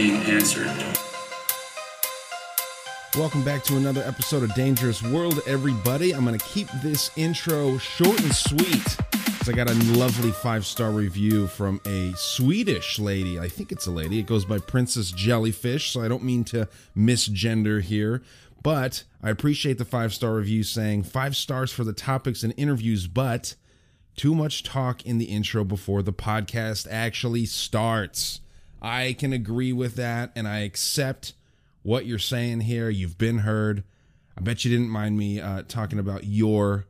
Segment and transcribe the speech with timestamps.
[0.00, 0.66] Being answered.
[3.18, 6.14] Welcome back to another episode of Dangerous World, everybody.
[6.14, 10.64] I'm going to keep this intro short and sweet because I got a lovely five
[10.64, 13.38] star review from a Swedish lady.
[13.38, 14.18] I think it's a lady.
[14.18, 18.22] It goes by Princess Jellyfish, so I don't mean to misgender here.
[18.62, 23.06] But I appreciate the five star review saying five stars for the topics and interviews,
[23.06, 23.54] but
[24.16, 28.40] too much talk in the intro before the podcast actually starts.
[28.82, 31.34] I can agree with that, and I accept
[31.82, 32.88] what you're saying here.
[32.88, 33.84] You've been heard.
[34.36, 36.86] I bet you didn't mind me uh, talking about your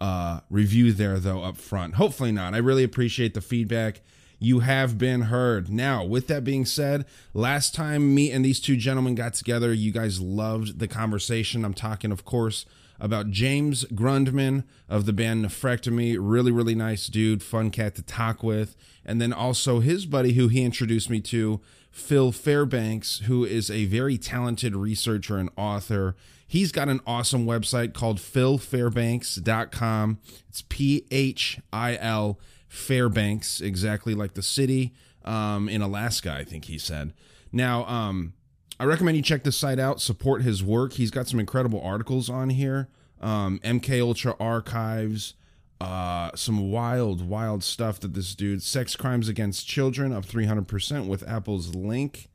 [0.00, 1.94] uh, review there, though, up front.
[1.94, 2.54] Hopefully not.
[2.54, 4.00] I really appreciate the feedback.
[4.40, 5.68] You have been heard.
[5.68, 9.90] Now, with that being said, last time me and these two gentlemen got together, you
[9.90, 11.64] guys loved the conversation.
[11.64, 12.64] I'm talking, of course,
[13.00, 16.16] about James Grundman of the band Nephrectomy.
[16.18, 18.76] Really, really nice dude, fun cat to talk with.
[19.04, 21.60] And then also his buddy, who he introduced me to,
[21.90, 26.16] Phil Fairbanks, who is a very talented researcher and author.
[26.46, 30.18] He's got an awesome website called philfairbanks.com.
[30.48, 32.38] It's P H I L
[32.68, 34.94] Fairbanks, exactly like the city
[35.24, 37.12] um, in Alaska, I think he said.
[37.52, 38.34] Now, um,
[38.80, 40.92] I recommend you check this site out, support his work.
[40.92, 42.88] He's got some incredible articles on here.
[43.20, 45.34] Um, MK Ultra archives,
[45.80, 51.28] uh, some wild, wild stuff that this dude, sex crimes against children up 300% with
[51.28, 52.28] Apple's link.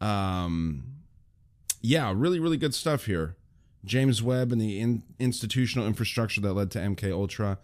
[0.00, 0.84] Um,
[1.80, 3.36] yeah, really, really good stuff here.
[3.84, 7.58] James Webb and the in- institutional infrastructure that led to MK Ultra.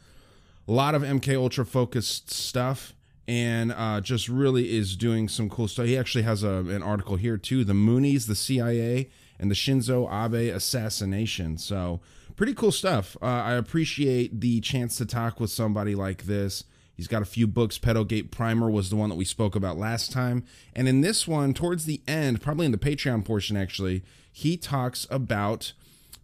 [0.66, 2.94] A lot of MK Ultra focused stuff
[3.26, 5.86] and uh, just really is doing some cool stuff.
[5.86, 9.08] He actually has a, an article here too: the Moonies, the CIA,
[9.38, 11.58] and the Shinzo Abe assassination.
[11.58, 12.00] So
[12.36, 13.16] pretty cool stuff.
[13.22, 16.64] Uh, I appreciate the chance to talk with somebody like this.
[16.96, 17.76] He's got a few books.
[17.76, 21.54] Pedogate Primer was the one that we spoke about last time, and in this one,
[21.54, 25.72] towards the end, probably in the Patreon portion, actually, he talks about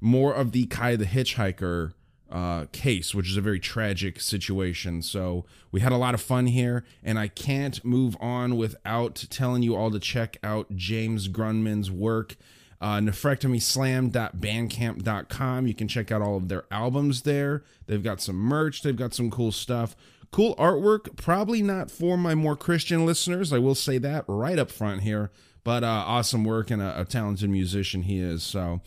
[0.01, 1.93] more of the Kai the Hitchhiker
[2.31, 5.03] uh, case, which is a very tragic situation.
[5.03, 9.63] So we had a lot of fun here, and I can't move on without telling
[9.63, 12.37] you all to check out James Grunman's work.
[12.81, 15.67] Uh, nephrectomyslam.bandcamp.com.
[15.67, 17.63] You can check out all of their albums there.
[17.87, 19.95] They've got some merch, they've got some cool stuff.
[20.31, 23.53] Cool artwork, probably not for my more Christian listeners.
[23.53, 25.31] I will say that right up front here,
[25.65, 28.45] but uh, awesome work and a, a talented musician he is.
[28.45, 28.81] So,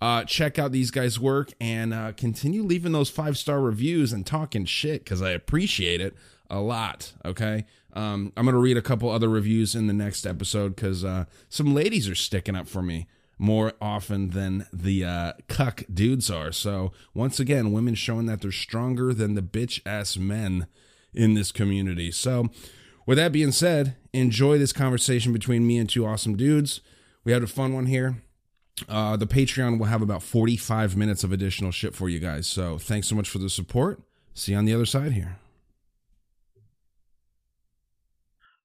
[0.00, 4.26] uh, check out these guys' work and uh, continue leaving those five star reviews and
[4.26, 6.14] talking shit because I appreciate it
[6.48, 7.12] a lot.
[7.24, 7.66] Okay.
[7.92, 11.24] Um, I'm going to read a couple other reviews in the next episode because uh,
[11.48, 16.52] some ladies are sticking up for me more often than the uh, cuck dudes are.
[16.52, 20.66] So, once again, women showing that they're stronger than the bitch ass men
[21.14, 22.10] in this community.
[22.10, 22.50] So,
[23.06, 26.80] with that being said, enjoy this conversation between me and two awesome dudes.
[27.24, 28.22] We had a fun one here.
[28.88, 32.46] Uh, the Patreon will have about 45 minutes of additional shit for you guys.
[32.46, 34.00] So thanks so much for the support.
[34.34, 35.38] See you on the other side here.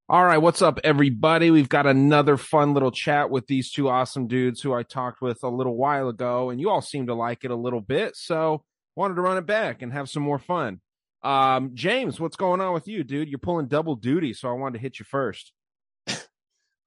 [0.07, 1.49] All right, what's up, everybody?
[1.49, 5.41] We've got another fun little chat with these two awesome dudes who I talked with
[5.41, 8.15] a little while ago, and you all seem to like it a little bit.
[8.15, 8.63] So
[8.95, 10.79] wanted to run it back and have some more fun.
[11.23, 13.29] Um, James, what's going on with you, dude?
[13.29, 15.51] You're pulling double duty, so I wanted to hit you first.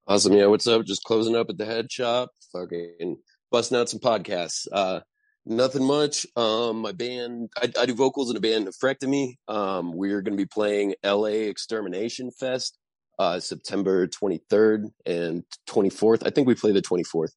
[0.09, 0.33] Awesome.
[0.33, 0.47] Yeah.
[0.47, 0.87] What's up?
[0.87, 3.19] Just closing up at the head shop, fucking
[3.51, 4.67] busting out some podcasts.
[4.73, 5.01] Uh,
[5.45, 6.27] Nothing much.
[6.35, 9.35] Um, my band, I, I do vocals in a band, Nephrectomy.
[9.49, 12.79] Um, we're going to be playing LA Extermination Fest,
[13.19, 16.27] uh, September 23rd and 24th.
[16.27, 17.33] I think we play the 24th.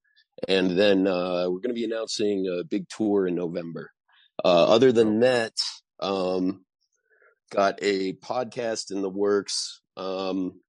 [0.48, 3.92] And then, uh, we're going to be announcing a big tour in November.
[4.44, 5.54] Uh, other than that,
[6.00, 6.64] um,
[7.50, 9.82] got a podcast in the works.
[9.98, 10.60] Um,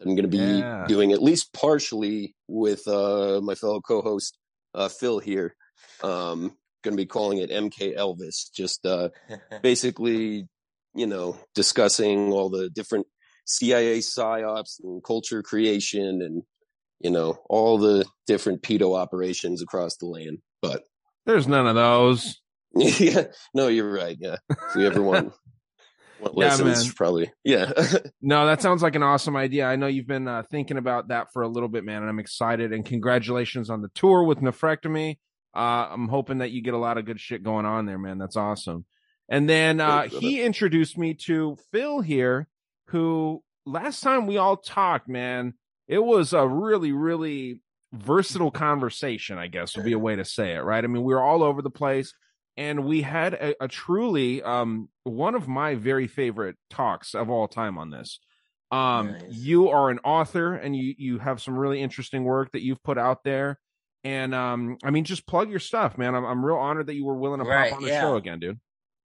[0.00, 0.86] I'm going to be Yeah.
[0.88, 4.36] doing at least partially with, uh, my fellow co-host,
[4.74, 5.54] uh, Phil here.
[6.02, 8.50] Um, going to be calling it MK Elvis.
[8.54, 9.10] Just uh,
[9.62, 10.48] basically,
[10.94, 13.06] you know, discussing all the different
[13.46, 16.42] CIA psyops and culture creation, and
[17.00, 20.38] you know, all the different pedo operations across the land.
[20.62, 20.84] But
[21.26, 22.40] There's none of those.
[22.74, 23.24] yeah,
[23.54, 24.16] no, you're right.
[24.20, 25.32] Yeah, if we ever want,
[26.20, 26.94] want Yeah, lessons, man.
[26.94, 27.32] probably.
[27.44, 27.72] Yeah,
[28.22, 29.66] No, that sounds like an awesome idea.
[29.66, 32.18] I know you've been uh, thinking about that for a little bit, man, and I'm
[32.18, 32.72] excited.
[32.72, 35.18] And congratulations on the tour with Nephrectomy.
[35.54, 38.18] Uh, I'm hoping that you get a lot of good shit going on there, man.
[38.18, 38.84] That's awesome.
[39.28, 42.48] And then uh, he introduced me to Phil here,
[42.88, 45.54] who last time we all talked, man,
[45.86, 47.60] it was a really, really
[47.92, 50.82] versatile conversation, I guess would be a way to say it, right?
[50.82, 52.12] I mean, we were all over the place
[52.56, 57.48] and we had a, a truly um one of my very favorite talks of all
[57.48, 58.20] time on this.
[58.70, 59.22] Um Nice.
[59.30, 62.98] you are an author and you you have some really interesting work that you've put
[62.98, 63.58] out there.
[64.04, 66.14] And um I mean just plug your stuff, man.
[66.14, 68.00] I'm I'm real honored that you were willing to Right, pop on the yeah.
[68.02, 68.60] show again, dude.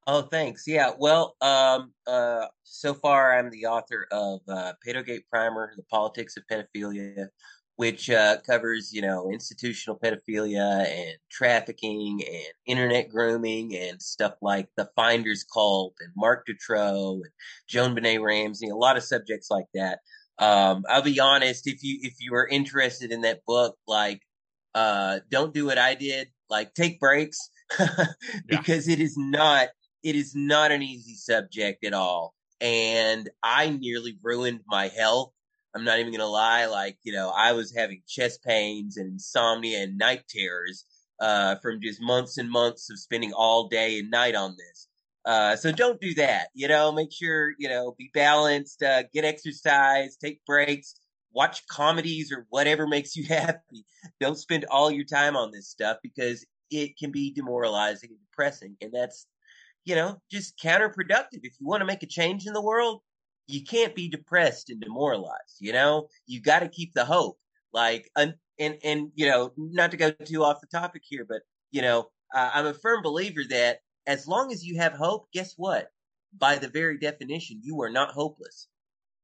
[0.07, 0.67] Oh, thanks.
[0.67, 0.91] Yeah.
[0.99, 6.43] Well, um, uh, so far I'm the author of uh, Pedogate Primer: The Politics of
[6.45, 7.27] Pedophilia,
[7.77, 14.67] which uh, covers, you know, institutional pedophilia and trafficking and internet grooming and stuff like
[14.77, 17.31] the Finders Cult and Marc Dutroux and
[17.69, 19.99] JonBenét Ramsey, a lot of subjects like that.
[20.39, 24.21] Um, I'll be honest, if you if you are interested in that book, like,
[24.73, 26.27] uh, don't do what I did.
[26.49, 27.49] Like, take breaks
[28.47, 29.69] because it is not
[30.03, 32.35] it is not an easy subject at all.
[32.61, 35.33] And I nearly ruined my health.
[35.75, 36.65] I'm not even gonna lie.
[36.67, 40.85] Like, you know, I was having chest pains and insomnia and night terrors,
[41.19, 44.87] uh, from just months and months of spending all day and night on this.
[45.25, 46.49] Uh, so don't do that.
[46.53, 50.95] You know, make sure, you know, be balanced, uh, get exercise, take breaks,
[51.33, 53.85] watch comedies or whatever makes you happy.
[54.19, 58.77] Don't spend all your time on this stuff because it can be demoralizing and depressing.
[58.81, 59.27] And that's,
[59.83, 61.41] you know, just counterproductive.
[61.43, 63.01] If you want to make a change in the world,
[63.47, 65.57] you can't be depressed and demoralized.
[65.59, 67.37] You know, you got to keep the hope.
[67.73, 71.41] Like, and, and, and, you know, not to go too off the topic here, but,
[71.71, 75.53] you know, uh, I'm a firm believer that as long as you have hope, guess
[75.57, 75.89] what?
[76.37, 78.67] By the very definition, you are not hopeless.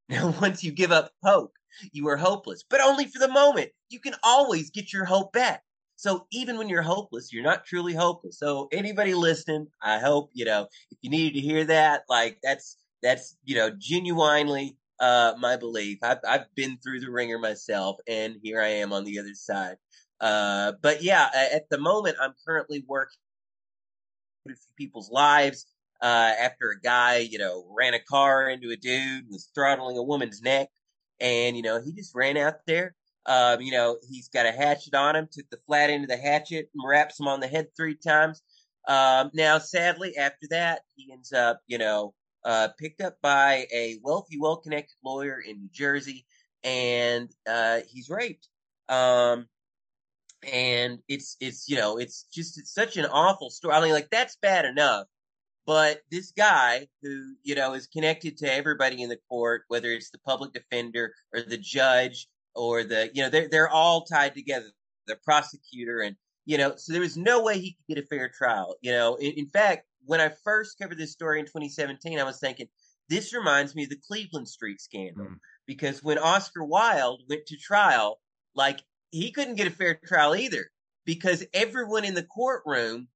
[0.10, 1.54] Now, once you give up hope,
[1.94, 3.70] you are hopeless, but only for the moment.
[3.88, 5.64] You can always get your hope back.
[5.96, 8.38] So even when you're hopeless, you're not truly hopeless.
[8.38, 12.76] So anybody listening, I hope, you know, if you needed to hear that, like that's,
[13.02, 16.00] that's, you know, genuinely, uh, my belief.
[16.04, 19.78] I've, I've been through the ringer myself and here I am on the other side.
[20.20, 23.18] Uh, but yeah, at the moment, I'm currently working
[24.48, 25.66] a few people's lives.
[26.02, 30.04] Uh, after a guy, you know, ran a car into a dude, was throttling a
[30.04, 30.68] woman's neck,
[31.20, 32.96] and you know, he just ran out there.
[33.28, 36.18] Um, you know, he's got a hatchet on him, took the flat end of the
[36.18, 38.42] hatchet and wraps him on the head three times.
[38.88, 43.98] Um, now, sadly, after that, he ends up, you know, uh, picked up by a
[44.02, 46.26] wealthy, well-connected lawyer in New Jersey,
[46.64, 48.48] and uh, he's raped.
[48.90, 49.48] Um,
[50.52, 53.76] and it's it's you know it's just it's such an awful story.
[53.76, 55.08] I mean, like that's bad enough,
[55.66, 60.10] but this guy who you know is connected to everybody in the court, whether it's
[60.10, 64.68] the public defender or the judge or the you know they're they're all tied together.
[65.08, 66.16] The prosecutor and
[66.46, 68.76] you know so there was no way he could get a fair trial.
[68.82, 72.40] You know, in, in fact, when I first covered this story in 2017, I was
[72.40, 72.68] thinking
[73.10, 75.40] this reminds me of the Cleveland Street scandal Mm.
[75.66, 78.20] because when Oscar Wilde went to trial,
[78.56, 78.82] like
[79.12, 80.72] he couldn't get a fair trial either
[81.06, 83.08] because everyone in the courtroom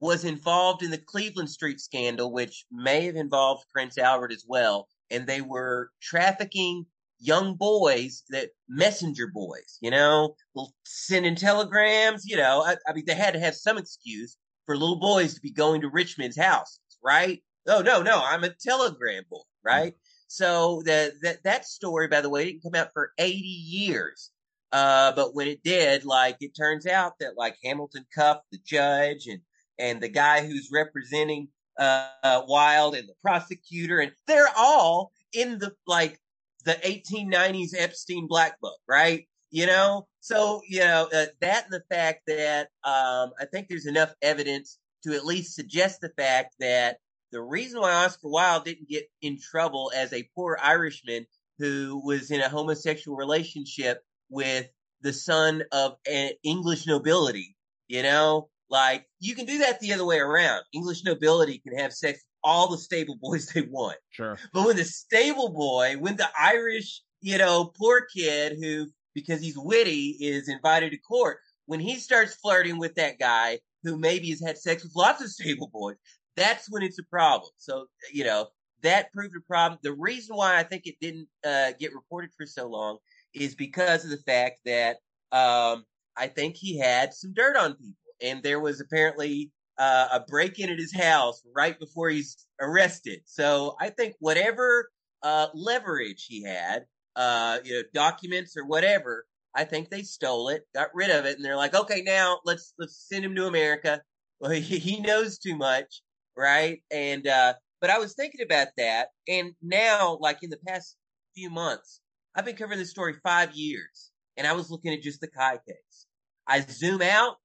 [0.00, 4.88] was involved in the Cleveland Street scandal, which may have involved Prince Albert as well.
[5.10, 6.86] And they were trafficking
[7.18, 10.36] young boys that messenger boys, you know,
[10.84, 14.36] sending telegrams, you know, I, I mean, they had to have some excuse
[14.68, 17.42] for little boys to be going to Richmond's house, right?
[17.66, 19.94] Oh, no, no, I'm a telegram boy, right?
[20.26, 24.30] So the, that, that story, by the way, didn't come out for 80 years.
[24.70, 29.26] Uh, but when it did, like, it turns out that like Hamilton Cuffe, the judge
[29.26, 29.40] and,
[29.78, 31.48] and the guy who's representing,
[31.78, 36.20] uh, uh, Wilde and the prosecutor, and they're all in the, like,
[36.66, 39.26] the 1890s Epstein Black Book, right?
[39.50, 43.86] You know, so you know uh, that and the fact that um, I think there's
[43.86, 46.98] enough evidence to at least suggest the fact that
[47.32, 51.26] the reason why Oscar Wilde didn't get in trouble as a poor Irishman
[51.58, 54.68] who was in a homosexual relationship with
[55.02, 57.56] the son of an English nobility,
[57.88, 60.62] you know, like you can do that the other way around.
[60.72, 63.96] English nobility can have sex with all the stable boys they want.
[64.10, 64.38] Sure.
[64.52, 69.58] But when the stable boy, when the Irish, you know, poor kid who, because he's
[69.58, 74.40] witty, is invited to court, when he starts flirting with that guy who maybe has
[74.40, 75.96] had sex with lots of stable boys,
[76.36, 77.50] that's when it's a problem.
[77.58, 78.48] So, you know,
[78.82, 79.78] that proved a problem.
[79.82, 82.98] The reason why I think it didn't uh, get reported for so long
[83.34, 84.96] is because of the fact that
[85.32, 85.84] um,
[86.16, 87.94] I think he had some dirt on people.
[88.22, 93.20] And there was apparently uh, a break in at his house right before he's arrested.
[93.24, 94.90] So I think whatever
[95.22, 96.84] uh, leverage he had,
[97.16, 101.36] uh, you know, documents or whatever, I think they stole it, got rid of it,
[101.36, 104.02] and they're like, okay, now let's let's send him to America.
[104.40, 106.00] Well, he, he knows too much,
[106.36, 106.80] right?
[106.92, 110.96] And uh, but I was thinking about that, and now, like in the past
[111.34, 112.00] few months,
[112.36, 115.58] I've been covering this story five years, and I was looking at just the Kai
[115.66, 116.06] case.
[116.46, 117.38] I zoom out,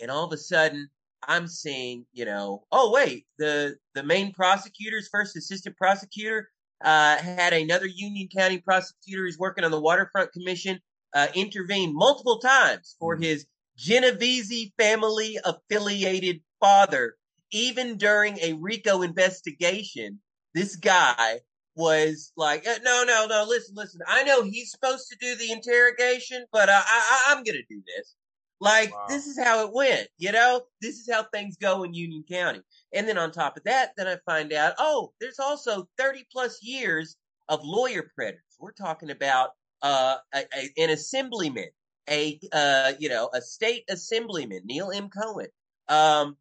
[0.00, 0.88] and all of a sudden,
[1.26, 6.50] I'm seeing, you know, oh wait, the the main prosecutor's first assistant prosecutor
[6.82, 10.80] uh, had another Union County prosecutor who's working on the Waterfront Commission
[11.14, 13.24] uh, intervene multiple times for mm-hmm.
[13.24, 13.46] his
[13.76, 17.16] Genovese family affiliated father.
[17.52, 20.20] Even during a RICO investigation,
[20.54, 21.40] this guy
[21.74, 24.00] was like, uh, no, no, no, listen, listen.
[24.06, 27.74] I know he's supposed to do the interrogation, but uh, I, I, I'm going to
[27.74, 28.14] do this.
[28.60, 29.06] Like, wow.
[29.08, 30.62] this is how it went, you know?
[30.82, 32.60] This is how things go in Union County.
[32.92, 36.62] And then on top of that, then I find out, oh, there's also 30 plus
[36.62, 37.16] years
[37.48, 38.42] of lawyer predators.
[38.58, 39.50] We're talking about
[39.82, 41.70] uh, a, a, an assemblyman,
[42.08, 45.08] a uh, you know, a state assemblyman, Neil M.
[45.08, 45.48] Cohen.
[45.88, 46.36] Um,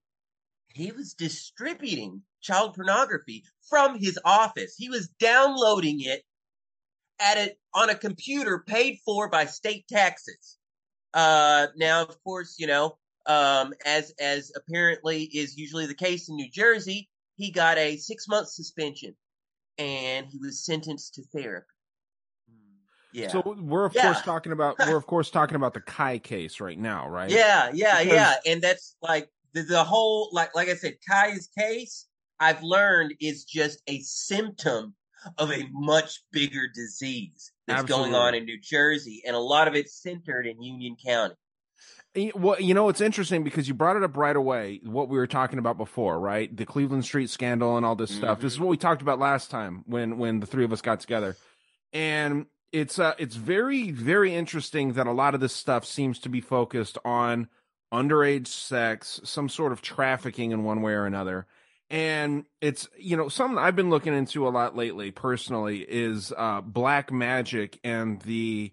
[0.67, 4.75] he was distributing child pornography from his office.
[4.77, 6.23] He was downloading it
[7.19, 10.58] at it on a computer paid for by state taxes.
[11.13, 16.35] Uh, now, of course, you know, um, as as apparently is usually the case in
[16.35, 19.15] New Jersey, he got a six month suspension,
[19.77, 21.65] and he was sentenced to therapy.
[23.11, 23.29] Yeah.
[23.29, 24.03] So we're of yeah.
[24.03, 27.29] course talking about we're of course talking about the Kai case right now, right?
[27.29, 28.13] Yeah, yeah, because...
[28.13, 28.35] yeah.
[28.45, 32.07] And that's like the, the whole like like I said, Kai's case
[32.39, 34.93] I've learned is just a symptom
[35.37, 38.11] of a much bigger disease that's Absolutely.
[38.11, 41.35] going on in New Jersey, and a lot of it's centered in Union County.
[42.33, 44.81] Well, you know, it's interesting because you brought it up right away.
[44.83, 46.55] What we were talking about before, right?
[46.55, 48.19] The Cleveland Street scandal and all this mm-hmm.
[48.19, 48.41] stuff.
[48.41, 48.65] This is mm-hmm.
[48.65, 51.37] what we talked about last time when when the three of us got together,
[51.93, 56.29] and it's uh, it's very very interesting that a lot of this stuff seems to
[56.29, 57.47] be focused on
[57.93, 61.47] underage sex, some sort of trafficking in one way or another
[61.89, 66.61] and it's you know something I've been looking into a lot lately personally is uh,
[66.61, 68.71] black magic and the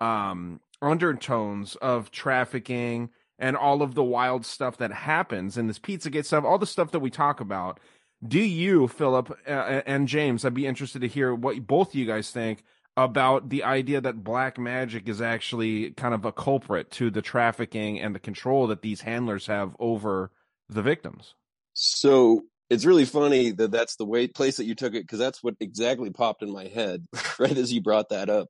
[0.00, 6.10] um, undertones of trafficking and all of the wild stuff that happens in this pizza
[6.10, 7.80] Pizzagate stuff, all the stuff that we talk about.
[8.26, 10.44] Do you, Philip uh, and James?
[10.44, 12.64] I'd be interested to hear what both you guys think
[12.96, 18.00] about the idea that black magic is actually kind of a culprit to the trafficking
[18.00, 20.32] and the control that these handlers have over
[20.68, 21.34] the victims.
[21.74, 25.42] So it's really funny that that's the way place that you took it because that's
[25.42, 27.06] what exactly popped in my head
[27.38, 28.48] right as you brought that up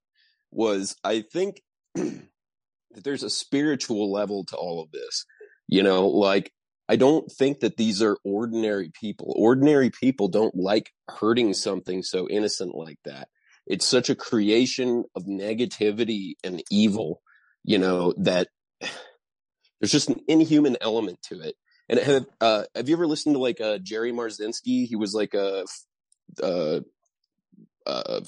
[0.51, 1.63] was I think
[1.95, 5.25] that there's a spiritual level to all of this.
[5.67, 6.53] You know, like
[6.89, 9.35] I don't think that these are ordinary people.
[9.37, 13.29] Ordinary people don't like hurting something so innocent like that.
[13.67, 17.21] It's such a creation of negativity and evil,
[17.65, 18.49] you know, that
[18.81, 21.55] there's just an inhuman element to it.
[21.89, 24.87] And have uh, have you ever listened to like uh, Jerry Marzinsky?
[24.87, 25.65] He was like a,
[26.43, 26.83] a,
[27.87, 28.23] a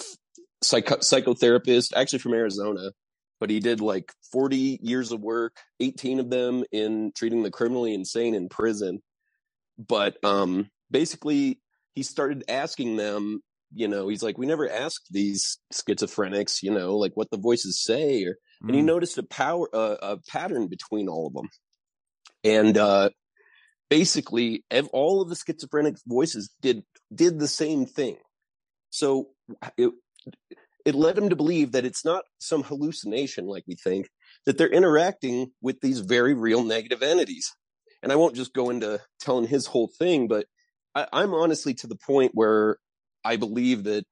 [0.63, 2.93] psycho- psychotherapist, actually from Arizona,
[3.39, 7.93] but he did like 40 years of work, 18 of them in treating the criminally
[7.93, 9.03] insane in prison.
[9.79, 11.61] But um, basically,
[11.95, 13.41] he started asking them.
[13.73, 17.81] You know, he's like, we never asked these schizophrenics, you know, like what the voices
[17.81, 18.33] say, or,
[18.65, 18.69] mm.
[18.69, 18.87] and he mm.
[18.87, 21.49] noticed a power, uh, a pattern between all of them.
[22.43, 23.11] And uh,
[23.91, 26.83] basically all of the schizophrenic voices did
[27.15, 28.17] did the same thing.
[28.91, 29.29] So
[29.77, 29.91] it
[30.87, 34.09] it led him to believe that it's not some hallucination like we think
[34.47, 37.53] that they're interacting with these very real negative entities.
[38.03, 40.47] And i won't just go into telling his whole thing but
[40.95, 42.79] I, i'm honestly to the point where
[43.23, 44.07] i believe that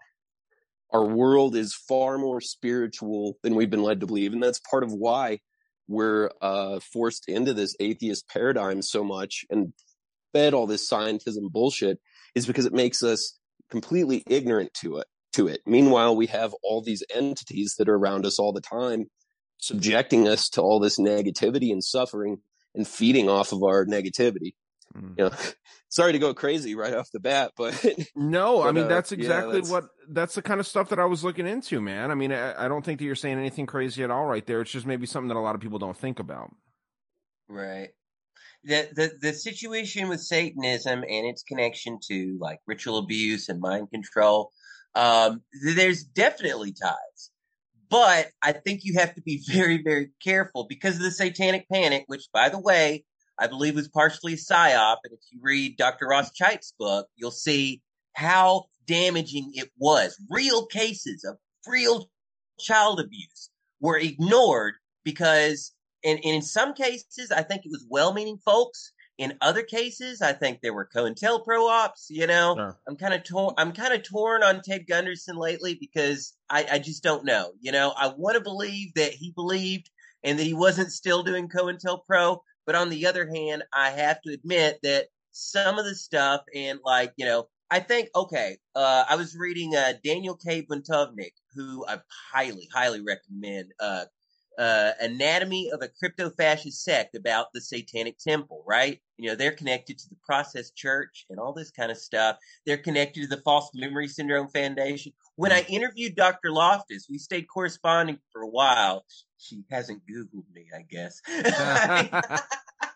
[0.93, 4.33] our world is far more spiritual than we've been led to believe.
[4.33, 5.41] And that's part of why
[5.88, 9.73] we're uh, forced into this atheist paradigm so much, and
[10.33, 11.99] fed all this scientism bullshit
[12.35, 13.38] is because it makes us
[13.71, 15.61] completely ignorant to it to it.
[15.66, 19.07] Meanwhile, we have all these entities that are around us all the time,
[19.59, 22.38] subjecting us to all this negativity and suffering
[22.75, 24.54] and feeding off of our negativity.
[24.99, 25.19] Mm.
[25.19, 25.31] You know,
[25.88, 27.85] sorry to go crazy right off the bat, but
[28.17, 30.99] No, I mean uh, that's yeah, exactly that's- what that's the kind of stuff that
[30.99, 32.11] I was looking into, man.
[32.11, 34.61] I mean, I, I don't think that you're saying anything crazy at all right there.
[34.61, 36.50] It's just maybe something that a lot of people don't think about.
[37.49, 37.90] Right.
[38.64, 43.90] The, the the situation with Satanism and its connection to like ritual abuse and mind
[43.90, 44.50] control,
[44.95, 47.31] um, there's definitely ties.
[47.90, 52.05] But I think you have to be very, very careful because of the satanic panic,
[52.07, 53.05] which by the way,
[53.38, 54.99] I believe it was partially a psyop.
[55.04, 56.07] And if you read Dr.
[56.07, 57.83] Ross Cheit's book, you'll see
[58.14, 60.16] how damaging it was.
[60.30, 62.09] Real cases of real
[62.59, 65.73] child abuse were ignored because
[66.04, 68.92] and, and in some cases, I think it was well-meaning folks.
[69.18, 72.07] In other cases, I think there were COINTELPRO ops.
[72.09, 72.78] You know, Sure.
[72.88, 73.54] I'm kind of torn.
[73.59, 77.50] I'm kind of torn on Ted Gunderson lately because I, I just don't know.
[77.61, 79.90] You know, I want to believe that he believed
[80.23, 82.38] and that he wasn't still doing COINTELPRO,
[82.69, 86.79] but on the other hand, I have to admit that some of the stuff and
[86.85, 88.59] like you know, I think okay.
[88.77, 90.67] Uh, I was reading uh, Daniel K.
[90.71, 91.99] Buntovnik, who I
[92.31, 93.73] highly, highly recommend.
[93.81, 94.05] Uh,
[94.59, 99.00] uh, Anatomy of a Crypto Fascist Sect about the Satanic Temple, right?
[99.17, 102.38] You know, they're connected to the Process Church and all this kind of stuff.
[102.67, 105.12] They're connected to the False Memory Syndrome Foundation.
[105.37, 106.50] When I interviewed Dr.
[106.50, 109.05] Loftus, we stayed corresponding for a while.
[109.38, 111.23] She hasn't Googled me, I guess.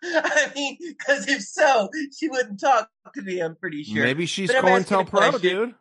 [0.04, 4.02] I mean, because if so, she wouldn't talk to me, I'm pretty sure.
[4.02, 5.75] Maybe she's asking a COINTELPRO, dude.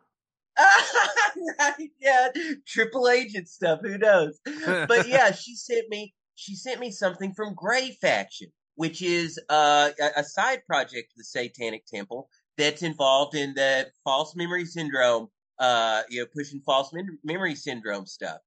[2.00, 2.28] yeah,
[2.66, 3.80] triple agent stuff.
[3.82, 4.38] Who knows?
[4.66, 6.14] But yeah, she sent me.
[6.34, 11.18] She sent me something from Gray Faction, which is uh, a, a side project of
[11.18, 12.28] the Satanic Temple
[12.58, 15.28] that's involved in the false memory syndrome.
[15.58, 18.38] Uh, you know, pushing false mem- memory syndrome stuff.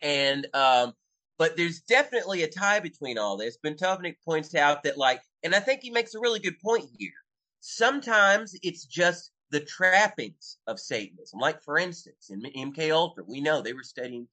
[0.00, 0.94] And um,
[1.38, 3.58] but there's definitely a tie between all this.
[3.64, 7.10] Bentovnik points out that like, and I think he makes a really good point here.
[7.60, 11.38] Sometimes it's just the trappings of Satanism.
[11.38, 14.26] Like for instance, in MK Ultra, we know they were studying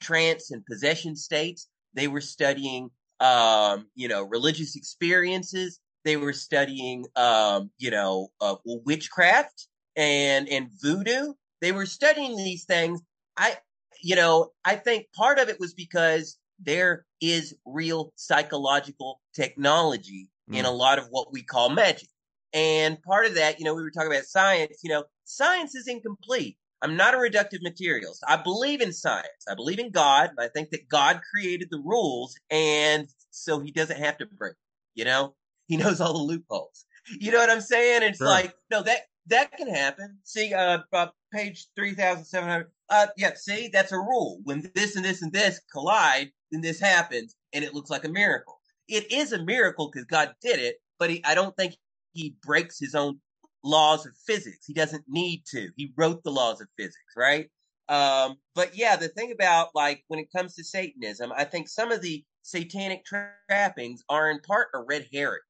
[0.00, 1.68] trance and possession states.
[1.94, 5.80] They were studying, um, you know, religious experiences.
[6.04, 11.32] They were studying, um, you know, uh, witchcraft and and voodoo.
[11.62, 13.00] They were studying these things.
[13.36, 13.56] I,
[14.02, 20.64] you know, I think part of it was because there is real psychological technology in
[20.64, 22.08] a lot of what we call magic.
[22.56, 25.86] And part of that, you know, we were talking about science, you know, science is
[25.86, 26.56] incomplete.
[26.80, 28.24] I'm not a reductive materialist.
[28.26, 29.44] I believe in science.
[29.46, 30.30] I believe in God.
[30.30, 32.34] And I think that God created the rules.
[32.50, 34.54] And so he doesn't have to break,
[34.94, 35.34] you know,
[35.68, 36.86] he knows all the loopholes.
[37.20, 38.02] You know what I'm saying?
[38.02, 38.26] It's Sure.
[38.26, 40.18] like, no, that, that can happen.
[40.24, 42.70] See, uh, uh page 3700.
[42.88, 44.40] Uh, yeah, see, that's a rule.
[44.44, 48.08] When this and this and this collide, then this happens and it looks like a
[48.08, 48.58] miracle.
[48.88, 51.74] It is a miracle because God did it, but he, I don't think
[52.16, 53.20] he breaks his own
[53.62, 54.66] laws of physics.
[54.66, 55.70] He doesn't need to.
[55.76, 57.50] He wrote the laws of physics, right?
[57.88, 61.92] Um, but yeah, the thing about like when it comes to Satanism, I think some
[61.92, 65.40] of the satanic trappings are in part a red herring.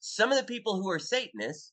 [0.00, 1.72] Some of the people who are Satanists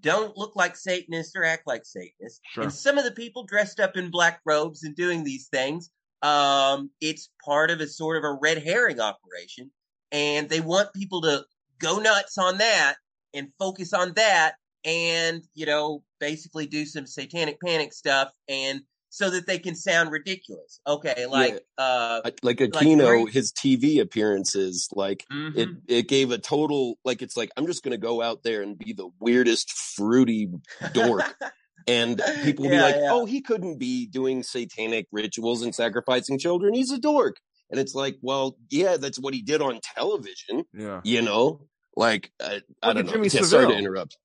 [0.00, 2.40] don't look like Satanists or act like Satanists.
[2.52, 2.64] Sure.
[2.64, 5.90] And some of the people dressed up in black robes and doing these things,
[6.22, 9.70] um, it's part of a sort of a red herring operation.
[10.10, 11.44] And they want people to
[11.78, 12.96] go nuts on that
[13.34, 19.30] and focus on that and, you know, basically do some satanic panic stuff and so
[19.30, 20.80] that they can sound ridiculous.
[20.86, 25.76] Okay, like uh like Like Aquino, Gray- his TV appearances, like it, mhm.
[25.88, 28.78] it gave a total, like, it's like, I'm just going to go out there and
[28.78, 30.48] be the weirdest, fruity
[30.92, 31.34] dork.
[31.86, 33.08] And people will be like, yeah.
[33.10, 36.74] oh, he couldn't be doing satanic rituals and sacrificing children.
[36.74, 37.36] He's a dork.
[37.70, 41.00] And it's like, well, yeah, that's what he did on television, Yeah.
[41.02, 41.62] you know?
[41.98, 43.12] Like, I, I don't know.
[43.12, 43.76] Jimmy Yeah, sorry to Savile.
[43.78, 44.16] interrupt.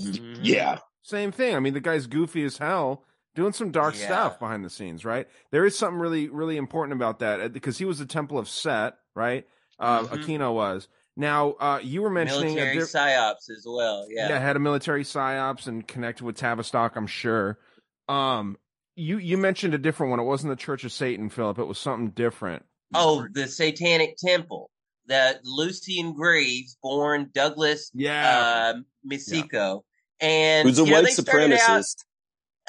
[0.00, 0.40] Mhm.
[0.42, 0.78] Yeah.
[1.02, 1.54] Same thing.
[1.54, 4.06] I mean, the guy's goofy as hell, doing some dark Yeah.
[4.06, 5.28] stuff behind the scenes, right?
[5.52, 8.48] There is something really, really important about that uh, because he was the Temple of
[8.48, 9.46] Set, right?
[9.78, 10.08] Uh, Mhm.
[10.24, 10.88] Aquino was.
[11.16, 14.06] Now, uh, you were mentioning a military diff- psyops as well.
[14.08, 14.30] Yeah.
[14.30, 17.58] yeah, had a military psyops and connected with Tavistock, I'm sure.
[18.08, 18.56] Um,
[18.96, 20.18] you you mentioned a different one.
[20.20, 21.58] It wasn't the Church of Satan, Philip.
[21.58, 22.64] It was something different.
[22.94, 24.70] Oh, the Satanic Temple.
[25.06, 28.72] That Lucien Greaves, born Douglas Yeah.
[28.74, 29.82] uh, Misico,
[30.20, 32.04] and Who's a you know, white out- supremacist.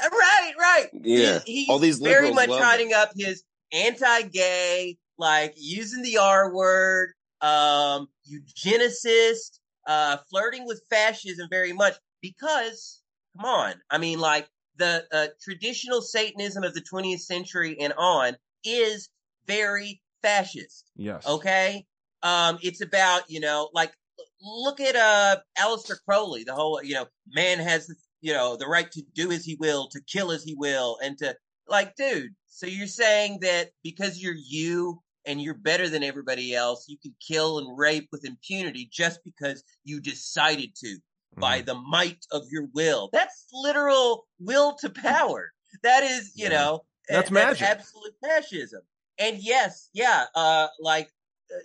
[0.03, 0.89] Uh, right, right.
[0.93, 1.39] Yeah.
[1.45, 6.51] He- he's All these very much love hiding up his anti-gay, like using the R
[6.53, 13.01] word, um, eugenicist, uh, flirting with fascism very much because,
[13.35, 18.35] come on, I mean, like the uh, traditional Satanism of the 20th century and on
[18.63, 19.09] is
[19.45, 20.89] very fascist.
[20.95, 21.25] Yes.
[21.27, 21.85] Okay.
[22.23, 23.93] Um, it's about, you know, like
[24.41, 27.89] look at, uh, Aleister Crowley, the whole, you know, man has,
[28.21, 31.17] you know, the right to do as he will, to kill as he will, and
[31.19, 31.35] to,
[31.67, 36.85] like, dude, so you're saying that because you're you and you're better than everybody else,
[36.87, 40.97] you can kill and rape with impunity just because you decided to
[41.37, 41.65] by Mhm.
[41.65, 43.09] the might of your will.
[43.11, 45.51] That's literal will to power.
[45.81, 46.49] That is, you Yeah.
[46.49, 47.61] know, a- That's magic.
[47.63, 48.81] absolute fascism.
[49.17, 51.09] And yes, yeah, uh, like,
[51.53, 51.59] uh,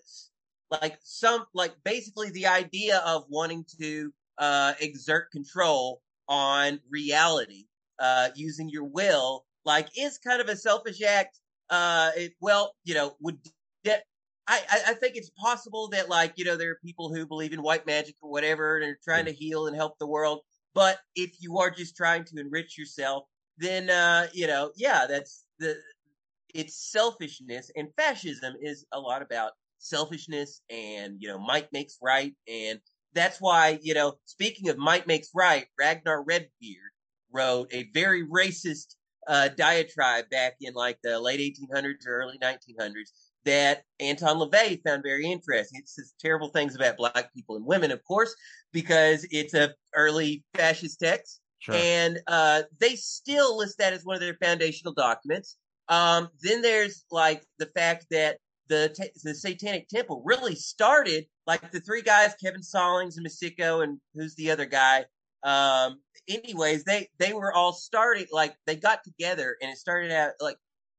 [0.71, 7.67] like some, like basically the idea of wanting to uh, exert control on reality
[7.99, 11.41] uh, using your will, like, is kind of a selfish act.
[11.71, 13.39] Uh, it, well, you know, would
[13.85, 14.03] de-
[14.47, 17.53] I, I, I think it's possible that like, you know, there are people who believe
[17.53, 20.41] in white magic or whatever and are trying to heal and help the world.
[20.75, 23.25] But if you are just trying to enrich yourself,
[23.59, 25.77] then, uh, you know, yeah, that's the,
[26.55, 32.35] it's selfishness and fascism is a lot about selfishness and, you know, might makes right.
[32.49, 32.81] And
[33.15, 36.93] that's why, you know, speaking of might makes right, Ragnar Redbeard
[37.33, 38.95] wrote a very racist,
[39.27, 43.11] uh, diatribe back in like the late 1800s or early 1900s
[43.45, 45.81] that Anton LaVey found very interesting.
[45.81, 48.35] It says terrible things about black people and women, of course,
[48.73, 51.41] because it's a early fascist text.
[51.59, 51.75] Sure.
[51.75, 55.57] And uh, they still list that as one of their foundational documents.
[55.89, 61.71] Um, then there's like the fact that the t- the Satanic Temple really started like
[61.73, 65.05] the three guys, Kevin Stallings and Masiko, and who's the other guy?
[65.43, 70.33] Um, anyways, they they were all starting like they got together and it started out
[70.41, 70.57] like,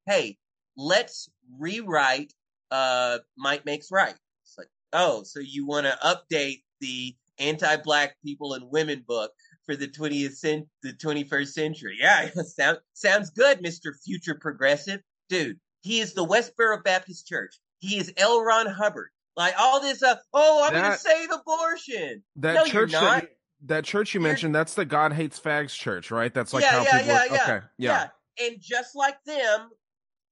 [0.08, 0.38] hey,
[0.78, 2.34] let's rewrite
[2.72, 4.16] uh Might Makes Right.
[4.44, 9.32] It's like, oh, so you want to update the anti-black people and women book
[9.66, 11.98] for the 20th cent- the 21st century.
[12.00, 13.92] Yeah, sound, sounds good, Mr.
[14.04, 15.02] Future Progressive.
[15.30, 17.60] Dude, he is the Westboro Baptist Church.
[17.80, 18.44] He is L.
[18.44, 19.10] Ron Hubbard.
[19.38, 22.24] Like all this, uh, oh, I'm going to save abortion.
[22.38, 23.24] That no, church you're not.
[23.24, 23.30] you,
[23.68, 26.34] that church you You're- mentioned, that's the God Hates Fags church, right?
[26.34, 27.66] That's like yeah, how yeah, people yeah, yeah, Okay.
[27.78, 28.08] Yeah.
[28.42, 29.70] And just like them,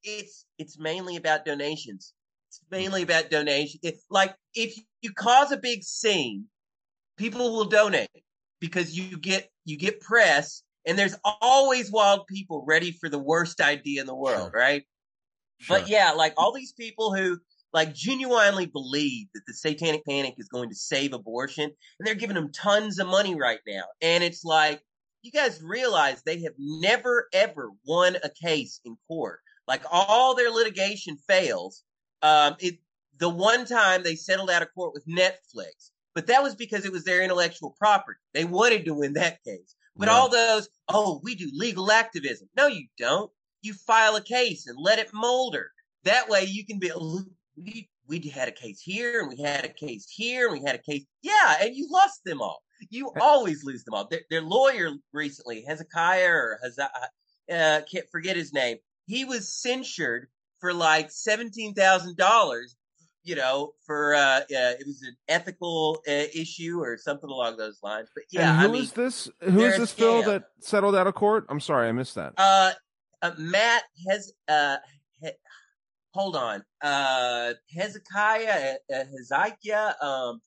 [0.04, 2.14] it's it's mainly about donations.
[2.50, 3.80] It's mainly about donation.
[3.84, 6.46] It, like if you cause a big scene,
[7.18, 8.10] people will donate
[8.60, 13.60] because you get you get press, and there's always wild people ready for the worst
[13.62, 14.60] idea in the world, Sure.
[14.62, 14.84] right?
[15.60, 15.80] Sure.
[15.80, 17.40] But yeah, like all these people who
[17.74, 22.36] like genuinely believe that the satanic panic is going to save abortion, and they're giving
[22.36, 23.84] them tons of money right now.
[24.02, 24.82] And it's like,
[25.22, 29.40] you guys realize they have never ever won a case in court.
[29.68, 31.84] Like all their litigation fails.
[32.22, 32.80] Um, it
[33.20, 36.92] the one time they settled out of court with Netflix, but that was because it
[36.92, 38.20] was their intellectual property.
[38.34, 39.76] They wanted to win that case.
[39.96, 40.14] But Yeah.
[40.14, 42.48] all those, oh, we do legal activism.
[42.56, 43.32] No, you don't.
[43.68, 45.72] You file a case and let it molder.
[46.04, 47.28] That way you can be, "Look,
[47.58, 50.76] we, we had a case here and we had a case here and we had
[50.76, 51.06] a case.
[51.22, 51.58] Yeah.
[51.62, 52.64] And you lost them all.
[52.90, 54.08] You always lose them all.
[54.08, 56.90] Their, their lawyer recently, Hezekiah or Heza,
[57.52, 58.78] uh, can't forget his name.
[59.08, 60.28] He was censured
[60.60, 62.64] for like $17,000
[63.24, 67.78] you know, for uh, uh, it was an ethical uh, issue or something along those
[67.84, 68.08] lines.
[68.16, 69.30] But yeah, and who I mean, is this?
[69.42, 71.46] Who is this Phil that settled out of court?
[71.50, 72.36] I'm sorry, I missed that.
[72.38, 72.72] uh,
[73.22, 74.78] uh, Matt has uh,
[75.22, 75.30] he,
[76.12, 80.42] hold on, uh, Hezekiah, uh, uh, Hezekiah, um,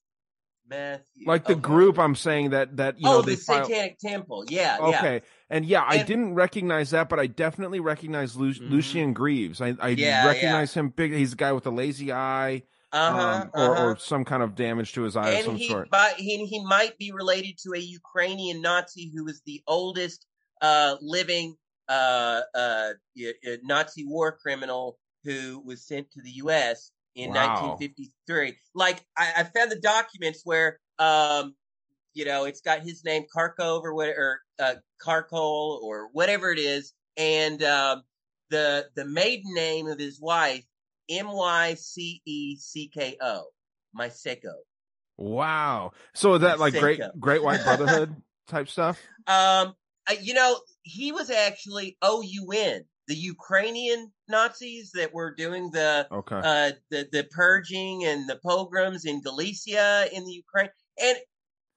[0.68, 1.60] Matthew, like the okay.
[1.60, 3.36] group, I'm saying that that you oh, know the.
[3.36, 4.44] Satanic Temple.
[4.48, 4.98] Yeah, yeah.
[4.98, 8.70] Okay, and yeah, I And- didn't recognize that, but I definitely recognize Lu- Mhm.
[8.70, 9.60] Lucien Greaves.
[9.60, 11.12] I, I Yeah, recognize him big.
[11.12, 13.20] He's the guy with the lazy eye, Uh huh.
[13.20, 15.90] um, or, or some kind of damage to his eye of some he, sort.
[15.90, 20.24] By, he he might be related to a Ukrainian Nazi who is the oldest
[20.60, 21.56] uh, living
[21.90, 26.92] uh, uh, y- uh, Nazi war criminal who was sent to the U.S.
[27.14, 27.76] in Wow.
[27.76, 28.56] 1953.
[28.74, 31.54] Like I, I found the documents where um,
[32.14, 34.74] you know it's got his name Karkov or whatever, or uh,
[35.04, 38.02] Karkol or whatever it is, and um,
[38.50, 40.64] the the maiden name of his wife
[41.10, 43.46] M Y C E C K O,
[43.98, 44.54] Myseko.
[45.18, 45.92] Wow.
[46.14, 48.14] So that like great Great White Brotherhood
[48.48, 48.98] type stuff.
[49.26, 49.74] Um,
[50.10, 56.36] uh, you know, he was actually OUN, the Ukrainian Nazis that were doing the Okay.
[56.36, 60.70] uh the the purging and the pogroms in Galicia in the Ukraine.
[61.02, 61.18] And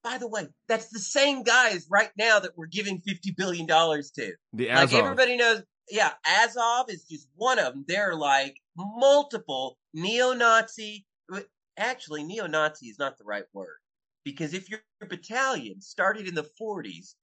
[0.03, 4.11] by the way, that's the same guys right now that we're giving fifty billion dollars
[4.11, 4.33] to.
[4.53, 7.85] the Like everybody knows, yeah, Azov is just one of them.
[7.87, 11.05] There are like multiple neo-Nazi.
[11.77, 13.77] Actually, neo-Nazi is not the right word.
[14.25, 17.15] because if your battalion started in the 40s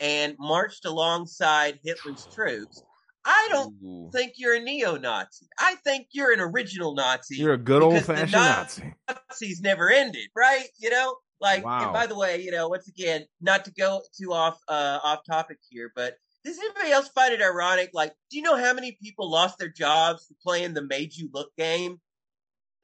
[0.00, 2.82] and marched alongside Hitler's troops,
[3.24, 4.10] I don't Ooh.
[4.12, 5.46] think you're a neo-Nazi.
[5.58, 7.36] I think you're an original Nazi.
[7.36, 8.94] You're a good old-fashioned Nazi- Nazi.
[9.28, 10.66] Nazis never ended, right?
[10.78, 11.64] You know, like.
[11.64, 11.84] Wow.
[11.84, 15.20] And by the way, you know, once again, not to go too off uh, off
[15.28, 17.90] topic here, but does anybody else find it ironic?
[17.92, 21.28] Like, do you know how many people lost their jobs for playing the "Made You
[21.32, 22.00] Look" game?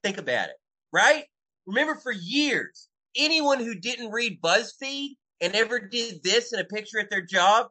[0.03, 0.57] Think about it,
[0.92, 1.24] right?
[1.66, 6.99] Remember, for years, anyone who didn't read BuzzFeed and ever did this in a picture
[6.99, 7.68] at their job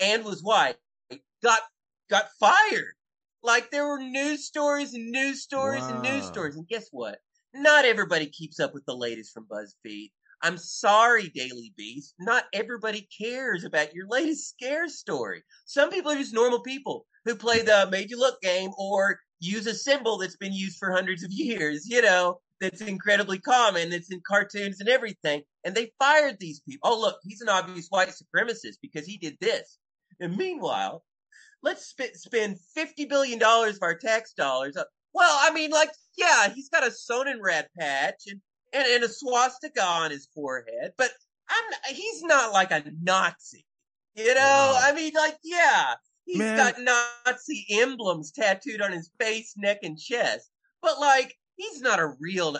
[0.00, 0.76] and was white
[1.42, 1.60] got
[2.08, 2.94] got fired.
[3.42, 6.56] Like there were news stories and news stories and news stories.
[6.56, 7.18] And guess what?
[7.54, 10.10] Not everybody keeps up with the latest from BuzzFeed.
[10.42, 12.14] I'm sorry, Daily Beast.
[12.18, 15.42] Not everybody cares about your latest scare story.
[15.66, 19.66] Some people are just normal people who play the made you look game or use
[19.66, 24.10] a symbol that's been used for hundreds of years, you know, that's incredibly common, It's
[24.12, 25.42] in cartoons and everything.
[25.64, 26.90] And they fired these people.
[26.90, 29.78] Oh, look, he's an obvious white supremacist because he did this.
[30.20, 31.02] And meanwhile,
[31.62, 34.76] let's sp- spend $50 billion of our tax dollars.
[35.12, 38.40] Well, I mean, like, yeah, he's got a Sonnenrad patch and,
[38.72, 41.10] and, and a swastika on his forehead, but
[41.48, 43.66] I'm, he's not like a Nazi.
[44.14, 44.80] You know, Wow.
[44.82, 45.94] I mean, like, yeah,
[46.26, 46.56] he's Man.
[46.56, 50.50] got Nazi emblems tattooed on his face, neck, and chest,
[50.82, 52.56] but like, he's not a real.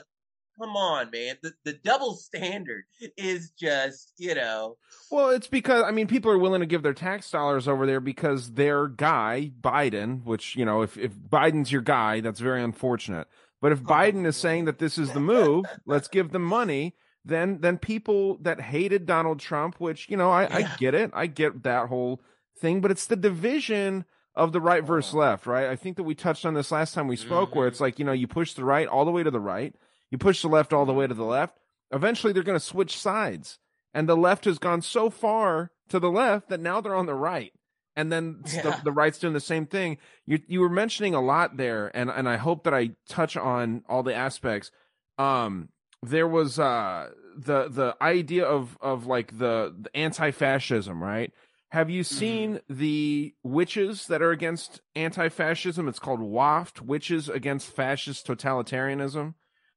[0.60, 1.36] Come on, man.
[1.42, 2.84] The the double standard
[3.16, 4.76] is just, you know,
[5.10, 8.00] Well, it's because I mean people are willing to give their tax dollars over there
[8.00, 13.26] because their guy Biden, which you know, if if Biden's your guy, that's very unfortunate.
[13.62, 13.94] But if uh-huh.
[13.94, 16.94] Biden is saying that this is the move, let's give them money.
[17.24, 21.26] Then then people that hated Donald Trump, which you know I, I get it, I
[21.26, 22.20] get that whole
[22.58, 25.66] thing, but it's the division of the right versus left, right?
[25.68, 28.04] I think that we touched on this last time we spoke, where it's like you
[28.04, 29.74] know you push the right all the way to the right,
[30.10, 31.58] you push the left all the way to the left.
[31.92, 33.58] Eventually, they're going to switch sides.
[33.92, 37.14] And the left has gone so far to the left that now they're on the
[37.14, 37.52] right.
[37.96, 38.62] And then Yeah.
[38.62, 39.98] the, the right's doing the same thing.
[40.26, 43.82] You you were mentioning a lot there and and i hope that i touch on
[43.88, 44.70] all the aspects.
[45.18, 45.70] Um
[46.04, 51.32] there was uh the the idea of of like the, the anti-fascism right
[51.70, 52.74] have you seen mm-hmm.
[52.74, 59.34] the witches that are against anti-fascism it's called waft witches against fascist totalitarianism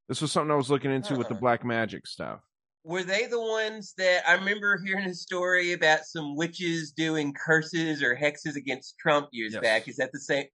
[0.07, 1.39] this was something i was looking into with the Uh-uh.
[1.39, 2.41] black magic stuff
[2.85, 8.03] were they the ones that I remember hearing a story about some witches doing curses
[8.03, 9.61] or hexes against Trump years Yes.
[9.61, 9.87] back?
[9.87, 10.45] Is that the same?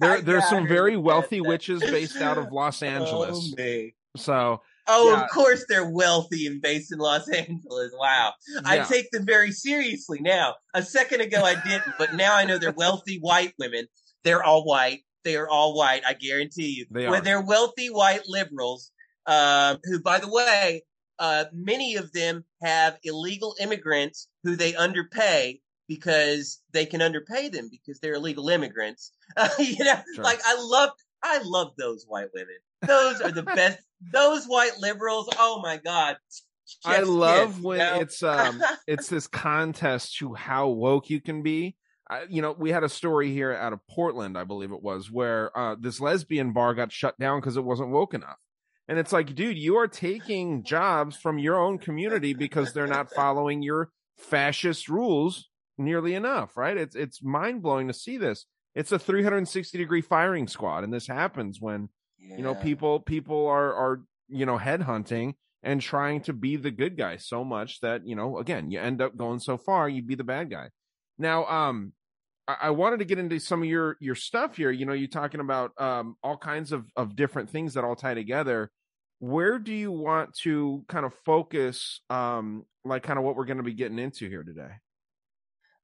[0.00, 3.54] there, there's some very wealthy witches based out of Los oh, Angeles.
[3.58, 3.84] Oh.
[4.16, 5.22] So Oh, Yeah.
[5.24, 7.92] of course they're wealthy and based in Los Angeles.
[7.96, 8.32] Wow.
[8.64, 10.54] I take them very seriously now.
[10.74, 13.86] A second ago I didn't, but now I know they're wealthy white women.
[14.24, 15.00] They're all white.
[15.24, 16.02] They are all white.
[16.06, 16.86] I guarantee you.
[16.90, 17.20] They Well, are.
[17.20, 18.90] They're wealthy white liberals,
[19.26, 20.82] um, who, by the way,
[21.18, 27.68] uh, many of them have illegal immigrants who they underpay because they can underpay them
[27.70, 29.12] because they're illegal immigrants.
[29.36, 30.24] Uh, you know, Sure.
[30.24, 30.90] like I love,
[31.22, 32.56] I love those white women.
[32.86, 33.78] Those are the best.
[34.12, 35.28] Those white liberals.
[35.38, 36.16] Oh my god.
[36.84, 38.00] I love you when know?
[38.00, 41.76] it's um it's this contest to how woke you can be.
[42.10, 45.10] I, you know, we had a story here out of Portland, I believe it was,
[45.10, 48.38] where uh, this lesbian bar got shut down because it wasn't woke enough.
[48.88, 53.12] And it's like, dude, you are taking jobs from your own community because they're not
[53.12, 56.76] following your fascist rules nearly enough, right?
[56.76, 58.46] It's it's mind blowing to see this.
[58.74, 61.90] It's a 360 degree firing squad, and this happens when
[62.36, 66.96] you know people people are are you know headhunting and trying to be the good
[66.96, 70.14] guy so much that you know again you end up going so far you'd be
[70.14, 70.70] the bad guy
[71.18, 71.92] now um
[72.48, 75.08] I, I wanted to get into some of your your stuff here you know you're
[75.08, 78.70] talking about um all kinds of of different things that all tie together
[79.20, 83.58] where do you want to kind of focus um like kind of what we're going
[83.58, 84.74] to be getting into here today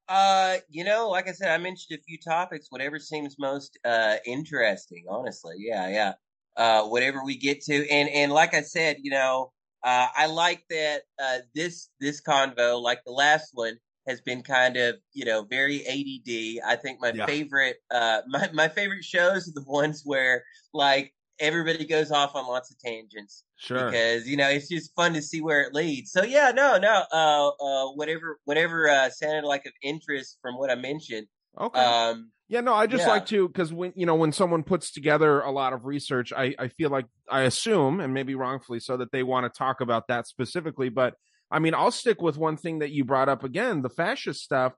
[0.09, 2.66] Uh, you know, like I said, I mentioned a few topics.
[2.70, 5.55] Whatever seems most uh interesting, honestly.
[5.59, 6.14] Yeah, yeah.
[6.57, 10.64] Uh, whatever we get to, and and like I said, you know, uh, I like
[10.71, 15.45] that uh this this convo, like the last one, has been kind of you know
[15.45, 16.61] very ADD.
[16.64, 17.27] I think my Yeah.
[17.27, 22.47] favorite uh my my favorite shows are the ones where like everybody goes off on
[22.47, 26.12] lots of tangents sure because you know it's just fun to see where it leads.
[26.12, 30.71] So yeah, no, no, uh, uh, whatever, whatever uh, sounded like of interest from what
[30.71, 31.27] I mentioned.
[31.59, 33.09] Okay Um, Yeah, no, I just Yeah.
[33.09, 36.55] like to because when you know when someone puts together a lot of research, I
[36.59, 40.09] I feel like I assume and maybe wrongfully so that they want to talk about
[40.09, 40.88] that specifically.
[40.90, 41.14] But
[41.51, 44.75] I mean, I'll stick with one thing that you brought up again, the fascist stuff.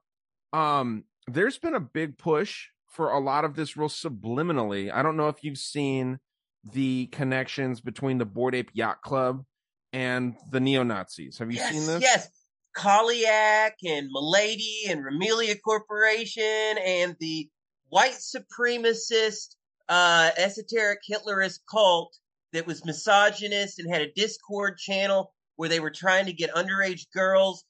[0.53, 4.91] Um, there's been a big push for a lot of this real subliminally.
[4.91, 6.19] I don't know if you've seen
[6.63, 9.43] the connections between the Bored Ape Yacht Club
[9.93, 11.37] and the neo Nazis.
[11.39, 12.01] Have you yes, seen this?
[12.01, 12.29] Yes.
[12.77, 17.49] Kaliak and Milady and Remilia Corporation and the
[17.89, 19.55] white supremacist,
[19.89, 22.15] uh, esoteric Hitlerist cult
[22.53, 27.07] that was misogynist and had a Discord channel where they were trying to get underage
[27.13, 27.65] girls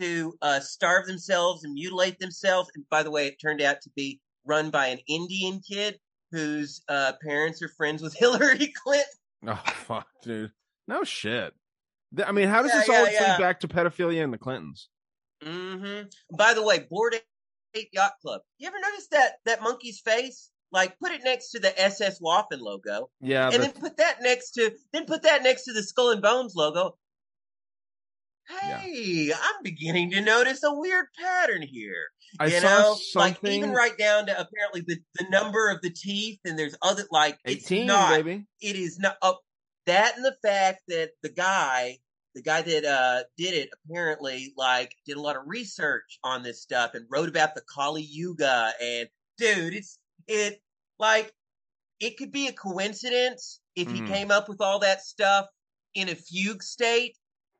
[0.00, 2.70] to uh, starve themselves and mutilate themselves.
[2.74, 5.98] And by the way, it turned out to be run by an Indian kid
[6.32, 9.06] whose uh, parents are friends with Hillary Clinton.
[9.46, 10.52] Oh fuck, dude.
[10.88, 11.54] No shit.
[12.26, 13.30] I mean, how does Yeah, this yeah, all yeah.
[13.32, 14.88] lead back to pedophilia and the Clintons?
[15.42, 16.02] hmm
[16.36, 17.14] By the way, Bored
[17.74, 18.40] Ape Yacht Club.
[18.58, 20.50] You ever notice that that monkey's face?
[20.72, 24.22] Like, put it next to the SS Waffen logo, Yeah, and but then put that
[24.22, 26.96] next to then put that next to the Skull and Bones logo.
[28.50, 28.78] Yeah.
[28.78, 32.06] Hey, I'm beginning to notice a weird pattern here.
[32.40, 33.52] I you saw know, like something.
[33.52, 37.38] even right down to apparently the, the number of the teeth, and there's other like
[37.44, 38.46] it's Eighteen, not baby.
[38.60, 39.40] it is not up
[39.86, 41.98] that and the fact that the guy
[42.34, 46.62] the guy that uh did it apparently like did a lot of research on this
[46.62, 50.60] stuff and wrote about the kali yuga and dude it's it
[50.98, 51.32] like
[51.98, 55.46] it could be a coincidence if he came up with all that stuff
[55.94, 57.16] in a fugue state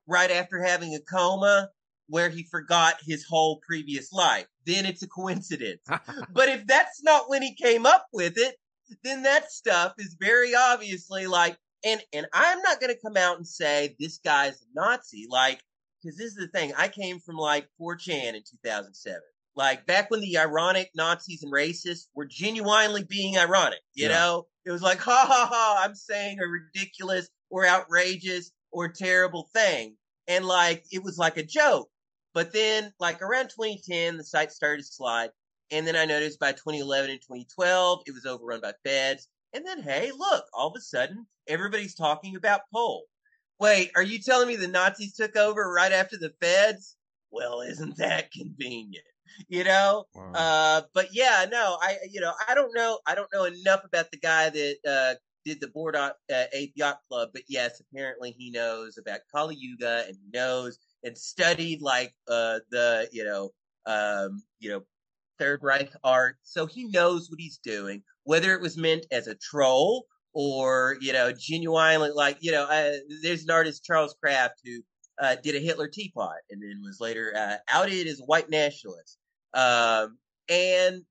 [0.07, 1.69] right after having a coma
[2.09, 4.47] where he forgot his whole previous life.
[4.67, 5.83] Then it's a coincidence.
[6.33, 8.57] But if that's not when he came up with it
[9.03, 13.37] then that stuff is very obviously like and and I'm not going to come out
[13.37, 15.61] and say this guy's a Nazi like
[16.03, 19.21] because this is the thing I came from like 4chan in 2007
[19.57, 24.13] like back when the ironic Nazis and racists were genuinely being ironic you Yeah.
[24.15, 24.47] know?
[24.65, 29.97] It was like ha ha ha I'm saying a ridiculous or outrageous or terrible thing.
[30.29, 31.89] And like it was like a joke.
[32.35, 35.31] But then like around 2010 the site started to slide.
[35.73, 39.83] And then I noticed by 2011 and 2012 it was overrun by feds and then,
[39.83, 43.05] hey, look, all of a sudden, everybody's talking about Pole.
[43.59, 46.97] Wait, are you telling me the Nazis took over right after the feds?
[47.31, 49.05] Well, isn't that convenient?
[49.49, 50.07] You know?
[50.15, 50.33] Wow.
[50.33, 54.11] Uh, but yeah, no, I, you know, I don't know, I don't know enough about
[54.11, 58.33] the guy that, uh, did the Bored on uh, Ape Yacht Club, but yes, apparently
[58.37, 63.51] he knows about Kali Yuga and knows and studied like, uh, the, you know,
[63.87, 64.83] um, you know,
[65.39, 66.37] Third Reich art.
[66.43, 71.13] So he knows what he's doing, whether it was meant as a troll or, you
[71.13, 72.93] know, genuinely like, you know, uh,
[73.25, 74.83] there's an artist, Charles Krafft, who
[75.21, 79.19] uh, did a Hitler teapot and then was later uh, outed as a white nationalist.
[79.53, 80.17] Um,
[80.49, 81.03] and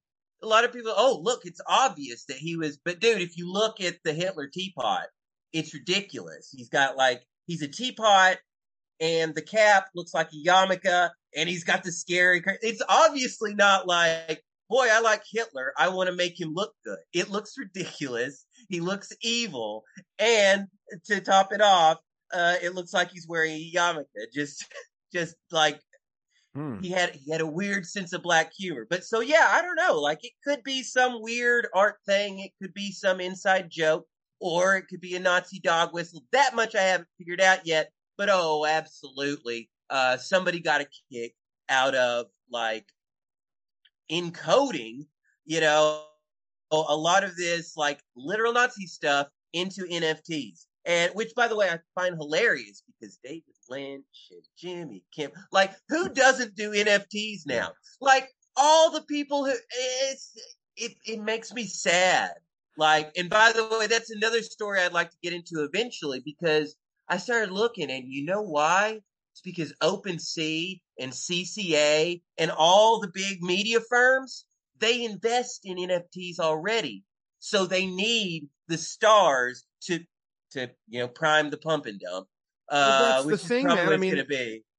[0.41, 3.51] a lot of people, oh, look, it's obvious that he was, but dude, if you
[3.51, 5.07] look at the Hitler teapot,
[5.51, 6.53] it's ridiculous.
[6.55, 8.37] He's got like, he's a teapot
[9.01, 13.87] and the cap looks like a yarmulke and he's got the scary, it's obviously not
[13.87, 15.73] like, boy, I like Hitler.
[15.77, 16.99] I want to make him look good.
[17.13, 18.45] It looks ridiculous.
[18.69, 19.83] He looks evil.
[20.17, 20.67] And
[21.05, 21.97] to top it off,
[22.33, 24.05] uh, it looks like he's wearing a yarmulke.
[24.33, 24.65] Just,
[25.13, 25.79] just like
[26.55, 26.79] Hmm.
[26.81, 28.87] he had he had a weird sense of black humor.
[28.89, 29.99] But so yeah, I don't know.
[29.99, 32.39] Like it could be some weird art thing.
[32.39, 34.07] It could be some inside joke,
[34.39, 36.23] or it could be a Nazi dog whistle.
[36.31, 37.91] That much I haven't figured out yet.
[38.17, 39.69] But oh, absolutely.
[39.91, 41.35] Uh, somebody got a kick
[41.69, 42.87] out of like
[44.11, 45.05] encoding,
[45.45, 46.03] you know,
[46.71, 50.65] a lot of this like literal Nazi stuff into NFTs.
[50.85, 55.73] And which, by the way, I find hilarious because David Lynch and Jimmy Kim, like,
[55.89, 56.13] who hmm.
[56.13, 57.71] doesn't do NFTs now?
[58.01, 59.53] Like, all the people who,
[60.01, 60.33] it's,
[60.77, 62.31] it, it makes me sad.
[62.77, 66.75] Like, and by the way, that's another story I'd like to get into eventually because
[67.09, 69.01] I started looking and you know why?
[69.39, 74.45] It's because OpenSea and CAA and all the big media firms,
[74.79, 77.03] they invest in NFTs already.
[77.39, 79.99] So they need the stars to,
[80.51, 82.27] to, you know, prime the pump and dump.
[82.69, 83.93] Uh, Well, that's the thing, man.
[83.93, 84.25] I mean.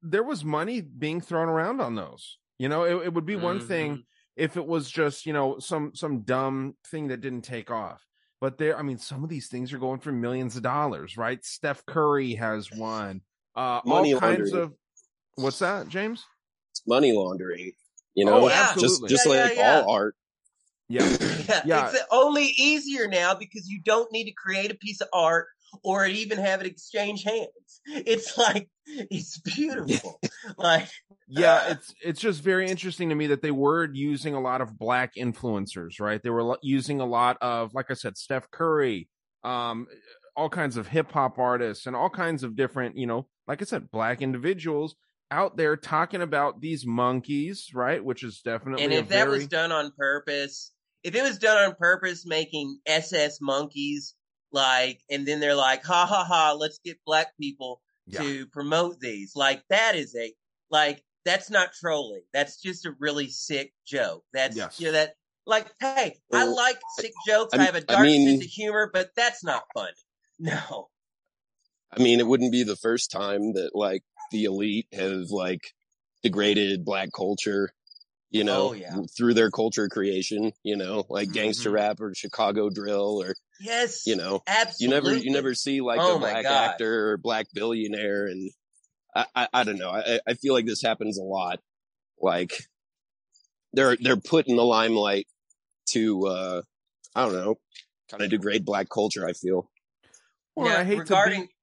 [0.02, 2.38] There was money being thrown around on those.
[2.58, 3.66] You know, it, it would be one Mhm.
[3.66, 4.04] thing
[4.36, 8.06] if it was just you know some some dumb thing that didn't take off.
[8.40, 11.44] But there, I mean, some of these things are going for millions of dollars, right?
[11.44, 13.20] Steph Curry has one.
[13.60, 14.62] Uh, Money all kinds laundering.
[14.62, 14.72] of
[15.34, 16.24] what's that, James?
[16.72, 17.72] It's money laundering.
[18.14, 18.74] You know, Oh, Yeah.
[18.78, 19.80] just just Yeah, yeah, like yeah.
[19.84, 20.14] all art.
[20.88, 21.02] Yeah,
[21.48, 21.90] Yeah, Yeah.
[21.90, 25.46] it's only easier now because you don't need to create a piece of art
[25.84, 27.80] or even have it exchange hands.
[27.86, 30.20] It's like it's beautiful.
[30.58, 30.88] like
[31.28, 31.68] yeah.
[31.72, 35.14] It's it's just very interesting to me that they were using a lot of black
[35.16, 36.20] influencers, right?
[36.22, 39.08] They were using a lot of, like I said, Steph Curry,
[39.44, 39.86] um,
[40.36, 43.64] all kinds of hip hop artists, and all kinds of different, you know, like I
[43.64, 44.94] said, black individuals
[45.30, 48.04] out there talking about these monkeys, right?
[48.04, 50.72] Which is definitely and a if that very was done on purpose,
[51.04, 54.14] if it was done on purpose making SS monkeys
[54.52, 58.20] like and then they're like ha ha ha let's get black people Yeah.
[58.22, 59.36] to promote these.
[59.36, 60.32] Like that is a
[60.70, 62.22] like that's not trolling.
[62.32, 64.24] That's just a really sick joke.
[64.32, 64.80] That's Yes.
[64.80, 65.14] you know that
[65.46, 67.54] like hey, I like sick jokes.
[67.54, 69.92] I- I have a dark mean- sense of humor, but that's not funny.
[70.40, 70.88] No.
[71.92, 75.60] I mean, it wouldn't be the first time that like the elite have like
[76.22, 77.70] degraded black culture,
[78.30, 78.96] you know, Oh, yeah.
[79.16, 81.74] through their culture creation, you know, like gangster Mhm.
[81.74, 84.06] rap or Chicago drill or, Yes.
[84.06, 84.84] you know, absolutely.
[84.84, 86.52] you never, you never see like Oh a black God.
[86.70, 88.26] actor or black billionaire.
[88.26, 88.50] And
[89.14, 89.90] I, I, I don't know.
[89.90, 91.58] I, I feel like this happens a lot.
[92.18, 92.52] Like
[93.72, 95.26] they're, they're put in the limelight
[95.90, 96.62] to, uh,
[97.14, 97.56] I don't know,
[98.10, 99.26] kind of degrade black culture.
[99.26, 99.68] I feel.
[100.56, 101.54] Well, Now, I hate regarding to be.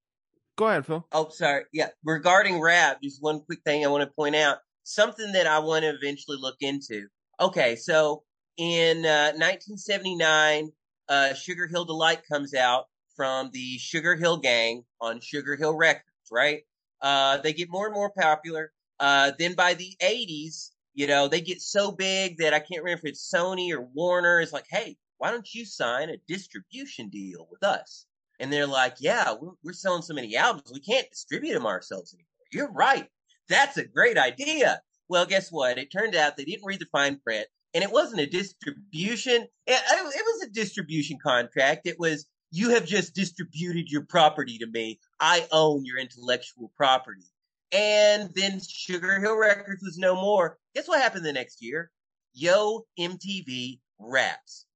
[0.56, 1.06] Go ahead, Phil.
[1.12, 1.64] Oh, sorry.
[1.72, 1.88] Yeah.
[2.04, 4.58] Regarding rap, just one quick thing I want to point out.
[4.82, 7.06] Something that I want to eventually look into.
[7.40, 7.76] Okay.
[7.76, 8.24] So
[8.56, 10.72] in uh, 1979,
[11.08, 16.04] uh, Sugar Hill Delight comes out from the Sugar Hill Gang on Sugar Hill Records,
[16.32, 16.62] right?
[17.00, 18.72] Uh, they get more and more popular.
[18.98, 23.06] Uh, then by the 80s, you know, they get so big that I can't remember
[23.06, 27.46] if it's Sony or Warner is like, hey, why don't you sign a distribution deal
[27.48, 28.06] with us?
[28.40, 32.14] And they're like, yeah, we're, we're selling so many albums, we can't distribute them ourselves
[32.14, 32.26] anymore.
[32.52, 33.08] You're right.
[33.48, 34.80] That's a great idea.
[35.08, 35.78] Well, guess what?
[35.78, 39.42] It turned out they didn't read the fine print, and it wasn't a distribution.
[39.66, 41.86] Eh, it, it was a distribution contract.
[41.86, 45.00] It was, you have just distributed your property to me.
[45.18, 47.24] I own your intellectual property.
[47.72, 50.58] And then Sugar Hill Records was no more.
[50.74, 51.90] Guess what happened the next year?
[52.32, 54.66] Yo MTV Raps.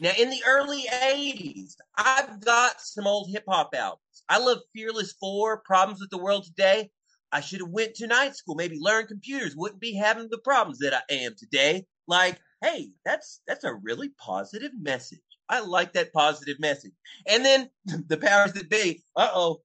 [0.00, 4.00] Now, in the early 80s, I've got some old hip hop albums.
[4.28, 6.90] I love Fearless 4, Problems with the World Today.
[7.32, 10.78] I should have went to night school, maybe learned computers, wouldn't be having the problems
[10.78, 11.86] that I am today.
[12.06, 15.20] Like, hey, that's that's a really positive message.
[15.48, 16.92] I like that positive message.
[17.26, 17.70] And then
[18.08, 19.62] the powers that be, uh-oh,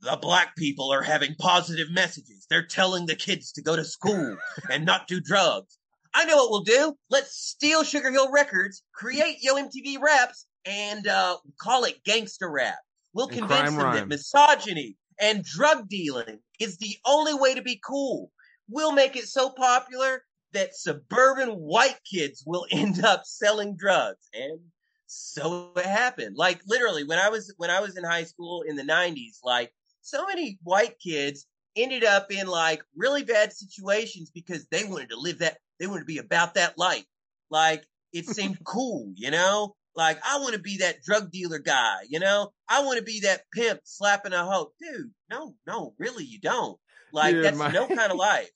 [0.00, 2.46] the black people are having positive messages.
[2.48, 4.36] They're telling the kids to go to school
[4.70, 5.78] and not do drugs.
[6.14, 6.94] I know what we'll do.
[7.10, 12.78] Let's steal Sugar Hill Records, create Yo MTV Raps, and uh, call it gangster rap.
[13.14, 17.80] We'll And convince them that misogyny and drug dealing is the only way to be
[17.84, 18.30] cool.
[18.68, 24.28] We'll make it so popular that suburban white kids will end up selling drugs.
[24.34, 24.60] And
[25.06, 26.36] so it happened.
[26.36, 29.72] Like literally when I was when I was in high school in the 90s, like
[30.02, 31.46] so many white kids
[31.76, 36.00] ended up in like really bad situations because they wanted to live that they want
[36.00, 37.04] to be about that life.
[37.50, 39.74] Like it seemed cool, you know?
[39.94, 42.50] Like I want to be that drug dealer guy, you know?
[42.68, 44.72] I want to be that pimp slapping a hoe.
[44.80, 46.78] Dude, no, no, really you don't.
[47.12, 48.50] Like Dude, that's my- no kind of life.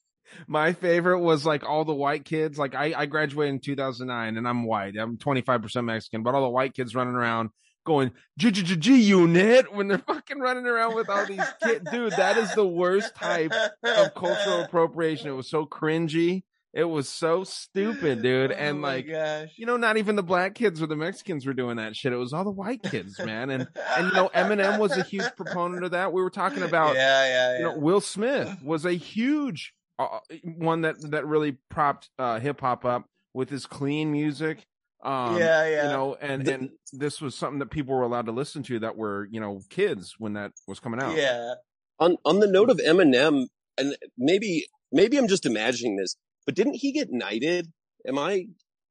[0.47, 2.57] My favorite was like all the white kids.
[2.57, 4.95] Like I, I graduated in 2009 and I'm white.
[4.97, 7.49] I'm 25% Mexican, but all the white kids running around
[7.85, 11.89] going G unit when they're fucking running around with all these kids.
[11.91, 13.51] Dude, that is the worst type
[13.83, 15.27] of cultural appropriation.
[15.27, 16.43] It was so cringy.
[16.73, 18.51] It was so stupid, dude.
[18.53, 19.53] Oh and my like, gosh.
[19.57, 22.13] you know, not even the black kids or the Mexicans were doing that shit.
[22.13, 23.49] It was all the white kids, man.
[23.51, 26.11] And and you know, Eminem was a huge proponent of that.
[26.13, 30.81] We were talking about yeah, yeah, you know, Will Smith was a huge uh, one
[30.81, 33.05] that that really propped uh, hip hop up
[33.35, 34.65] with his clean music.
[35.03, 35.83] Um, Yeah, yeah.
[35.83, 38.79] You know, and The- and this was something that people were allowed to listen to
[38.79, 41.15] that were you know kids when that was coming out.
[41.15, 41.53] yeah.
[41.99, 43.45] on on the note of Eminem,
[43.77, 46.15] and maybe maybe I'm just imagining this,
[46.45, 47.71] but didn't he get knighted?
[48.07, 48.47] Am I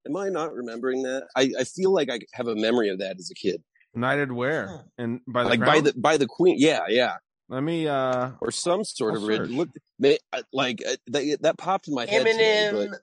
[0.06, 1.28] am I not remembering that?
[1.36, 3.62] I, I feel like I have a memory of that as a kid,
[3.94, 6.56] Knighted where and by the like by the by the queen.
[6.58, 7.16] Yeah, yeah,
[7.48, 9.50] Let me uh or some sort I'll of rid.
[9.50, 9.68] Look,
[10.04, 12.26] uh, like uh, that, that popped in my head.
[12.26, 13.00] today, Eminem but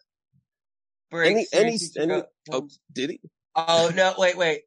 [1.11, 3.21] breaks any- any- any- oh, did he?
[3.55, 4.13] Oh no!
[4.17, 4.61] Wait, wait.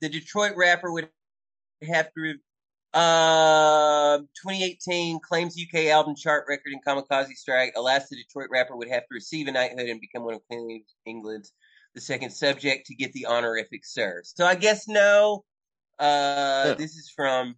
[0.00, 1.08] The Detroit rapper would
[1.82, 2.34] have to.
[2.94, 7.74] Uh, 2018 claims UK album chart record in Kamikaze Strike.
[7.76, 10.84] Alas, the Detroit rapper would have to receive a knighthood and become one of Queen
[11.06, 11.52] England's
[11.94, 14.22] the second subject to get the honorific sir.
[14.24, 15.44] So I guess no.
[15.98, 16.74] Uh, Yeah.
[16.74, 17.56] this is from.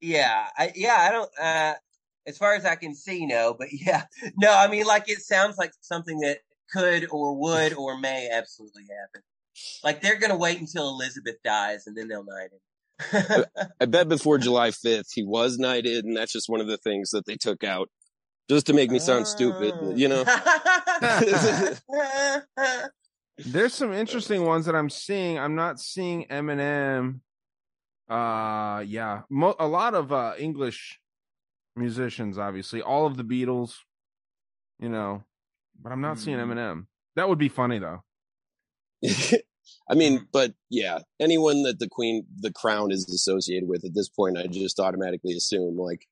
[0.00, 1.30] Yeah, I yeah I don't.
[1.40, 1.74] Uh,
[2.26, 3.54] as far as I can see, no.
[3.58, 4.04] But yeah,
[4.36, 4.52] no.
[4.52, 6.38] I mean, like it sounds like something that
[6.72, 9.22] could or would or may absolutely happen.
[9.84, 12.60] Like they're gonna wait until Elizabeth dies and then they'll knight him.
[13.80, 17.10] I bet before July 5th he was knighted, and that's just one of the things
[17.10, 17.88] that they took out
[18.48, 19.74] just to make me sound stupid.
[19.98, 20.24] You know,
[23.38, 25.38] there's some interesting ones that I'm seeing.
[25.38, 27.20] I'm not seeing Eminem.
[28.08, 29.22] Uh yeah.
[29.28, 31.00] Mo- a lot of uh English
[31.74, 33.74] musicians obviously, all of the Beatles,
[34.78, 35.24] you know,
[35.82, 36.50] but I'm not seeing Hmm.
[36.52, 36.86] Eminem.
[37.16, 38.02] That would be funny though.
[39.90, 44.08] I mean, but yeah, anyone that the queen, the crown is associated with at this
[44.08, 46.06] point, I just automatically assume like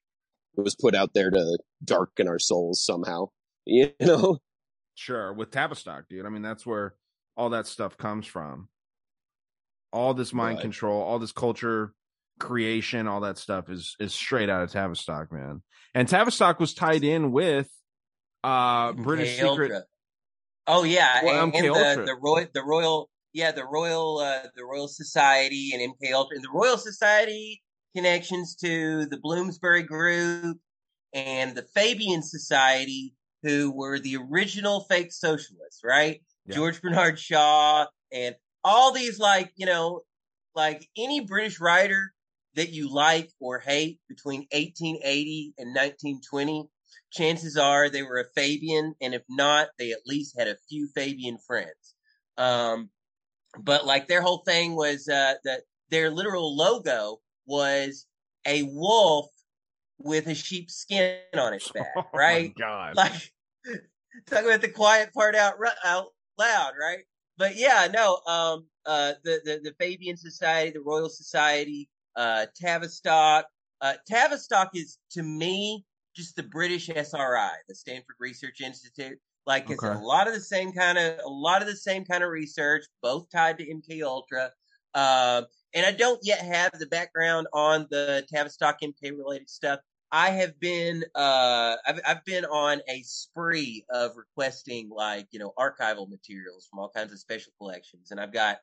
[0.56, 3.26] it was put out there to darken our souls somehow.
[3.66, 4.38] You know?
[4.94, 6.26] Sure, with Tavistock, dude.
[6.26, 6.94] I mean, that's where
[7.36, 8.68] all that stuff comes from.
[9.92, 10.62] All this mind Right.
[10.62, 11.94] control, all this culture
[12.38, 15.62] creation, all that stuff is is straight out of Tavistock, man.
[15.94, 17.68] And Tavistock was tied in with
[18.42, 19.84] uh British MK Secret.
[20.66, 21.96] Oh yeah, Well, and, and Ultra.
[21.96, 26.36] the the royal the royal yeah the royal uh, the Royal Society and MK Ultra
[26.36, 27.62] and the Royal Society
[27.94, 30.58] connections to the Bloomsbury Group
[31.12, 36.22] and the Fabian Society, who were the original fake socialists, right?
[36.46, 36.56] Yeah.
[36.56, 40.02] George Bernard Shaw and all these like you know
[40.54, 42.12] like any British writer
[42.54, 46.68] that you like or hate between 1880 and 1920
[47.12, 50.88] chances are they were a Fabian, and if not, they at least had a few
[50.94, 51.94] Fabian friends.
[52.36, 52.90] Um,
[53.62, 58.06] but like their whole thing was uh, that their literal logo was
[58.46, 59.28] a wolf
[59.98, 62.54] with a sheep's skin on its back, Oh my right?
[62.58, 62.96] God.
[62.96, 63.32] like
[64.26, 66.06] talk about the quiet part out out
[66.38, 67.04] loud, right?
[67.36, 73.46] But yeah, no, um, uh, the the the Fabian Society, the Royal Society, uh, Tavistock.
[73.80, 75.84] Uh, Tavistock is to me
[76.14, 79.18] just the British SRI, the Stanford Research Institute.
[79.46, 82.24] Like it's a lot of the same kind of a lot of the same kind
[82.24, 84.50] of research, both tied to MK Ultra.
[84.94, 89.80] Um, and I don't yet have the background on the Tavistock MK related stuff.
[90.12, 95.52] I have been uh I've I've been on a spree of requesting like, you know,
[95.58, 98.12] archival materials from all kinds of special collections.
[98.12, 98.58] And I've got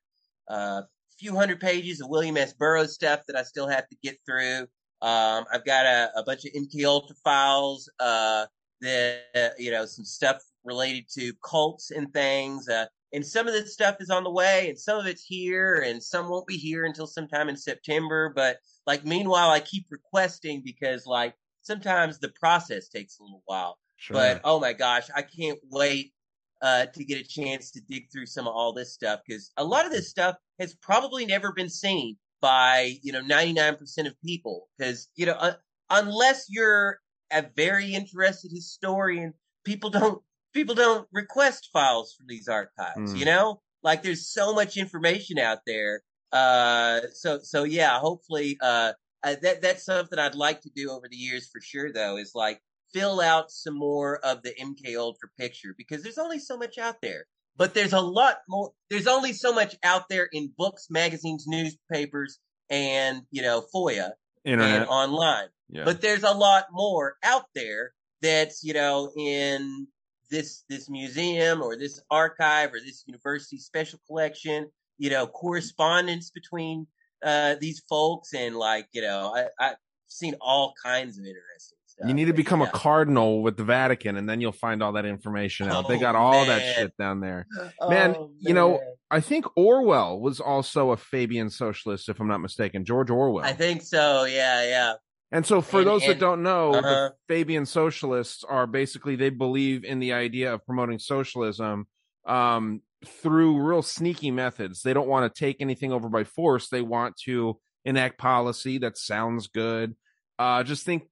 [0.50, 2.54] uh, a few hundred pages of William S.
[2.54, 4.68] Burroughs stuff that I still have to get through.
[5.02, 8.46] Um, I've got a, a bunch of MK Ultra files, uh,
[8.82, 12.68] that, you know, some stuff related to cults and things.
[12.70, 15.84] Uh, and some of this stuff is on the way and some of it's here
[15.86, 18.32] and some won't be here until sometime in September.
[18.36, 18.58] But
[18.88, 23.78] like, meanwhile, I keep requesting because like sometimes the process takes a little while.
[23.98, 24.16] Sure.
[24.16, 26.14] But oh my gosh, I can't wait
[26.62, 29.64] uh, to get a chance to dig through some of all this stuff because a
[29.64, 34.68] lot of this stuff has probably never been seen by you know 99% of people
[34.78, 35.54] because you know uh,
[35.90, 37.00] unless you're
[37.32, 39.34] a very interested historian,
[39.64, 40.22] people don't
[40.54, 43.12] people don't request files from these archives.
[43.12, 43.16] Hmm.
[43.16, 46.02] You know, like there's so much information out there.
[46.32, 48.94] Uh, so so yeah, hopefully uh,
[49.24, 51.92] uh, that that's something I'd like to do over the years for sure.
[51.92, 52.62] Though is like
[52.94, 57.02] fill out some more of the MK Ultra picture because there's only so much out
[57.02, 57.26] there.
[57.58, 58.72] But there's a lot more.
[58.90, 62.40] There's only so much out there in books, magazines, newspapers,
[62.70, 64.12] and you know FOIA
[64.46, 64.82] Internet.
[64.82, 65.50] and online.
[65.70, 65.84] yeah.
[65.84, 67.92] But there's a lot more out there
[68.22, 69.88] that's you know in
[70.32, 74.70] this this museum or this archive or this university special collection.
[74.98, 76.88] You know, correspondence between
[77.26, 79.76] uh, these folks and like you know I, I've
[80.08, 82.08] seen all kinds of interesting stuff.
[82.08, 82.68] you need to become yeah.
[82.68, 85.88] a cardinal with the Vatican, and then you'll find all that information out.
[85.88, 87.48] they Oh, got all that shit down there.
[87.90, 88.80] Man, Oh, you know.
[89.10, 92.86] I think Orwell was also a Fabian socialist, if I'm not mistaken.
[92.86, 93.44] George Orwell.
[93.44, 94.24] I think so.
[94.24, 94.94] Yeah, yeah.
[95.32, 96.82] And so, for And- those that don't know, uh-huh.
[96.82, 101.88] the Fabian socialists are basically they believe in the idea of promoting socialism
[102.26, 104.82] um, through real sneaky methods.
[104.82, 106.68] They don't want to take anything over by force.
[106.68, 109.96] They want to enact policy that sounds good.
[110.38, 111.04] Uh, just think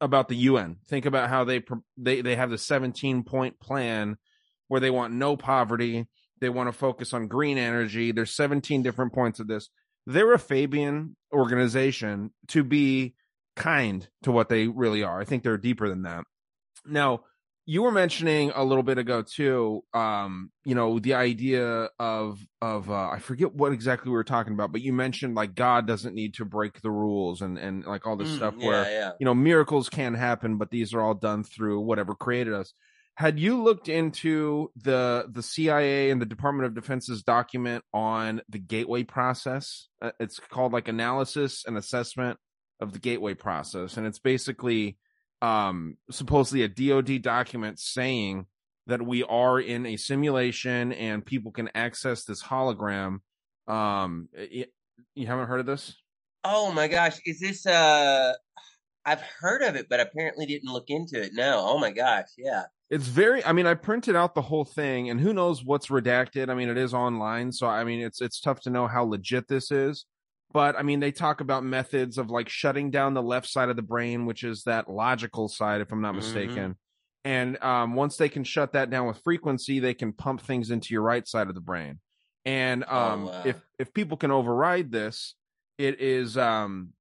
[0.00, 0.76] about the UN.
[0.88, 1.62] Think about how they
[1.96, 4.16] they they have the 17 point plan
[4.68, 6.06] where they want no poverty.
[6.40, 8.12] They want to focus on green energy.
[8.12, 9.68] There's 17 different points of this.
[10.06, 13.14] They're a Fabian organization to be
[13.56, 15.20] kind to what they really are.
[15.20, 16.24] I think they're deeper than that.
[16.84, 17.24] Now,
[17.68, 22.88] you were mentioning a little bit ago too, um, you know, the idea of of
[22.90, 26.14] uh, I forget what exactly we were talking about, but you mentioned like God doesn't
[26.14, 29.12] need to break the rules and and like all this Mm, stuff yeah, where yeah.
[29.18, 32.72] you know miracles can happen, but these are all done through whatever created us.
[33.16, 38.58] Had you looked into the the CIA and the Department of Defense's document on the
[38.60, 39.88] gateway process?
[40.00, 42.38] Uh, It's called like analysis and assessment
[42.80, 44.96] of the gateway process, and it's basically
[45.42, 48.46] um supposedly a DoD document saying
[48.86, 53.18] that we are in a simulation and people can access this hologram.
[53.66, 54.66] Um, y-
[55.14, 55.94] you haven't heard of this?
[56.44, 58.32] Oh my gosh, is this uh
[59.04, 61.30] I've heard of it, but apparently didn't look into it.
[61.32, 61.62] No.
[61.64, 62.64] Oh my gosh, yeah.
[62.90, 66.48] It's very I mean I printed out the whole thing and who knows what's redacted.
[66.48, 69.48] I mean it is online, so I mean it's it's tough to know how legit
[69.48, 70.06] this is.
[70.56, 73.76] But I mean they talk about methods of like shutting down the left side of
[73.76, 76.16] the brain, which is that logical side if I'm not Mhm.
[76.16, 76.76] mistaken.
[77.26, 80.94] And um once they can shut that down with frequency, they can pump things into
[80.94, 82.00] your right side of the brain.
[82.46, 83.42] And um, wow.
[83.44, 85.34] if if people can override this,
[85.76, 86.94] it is um,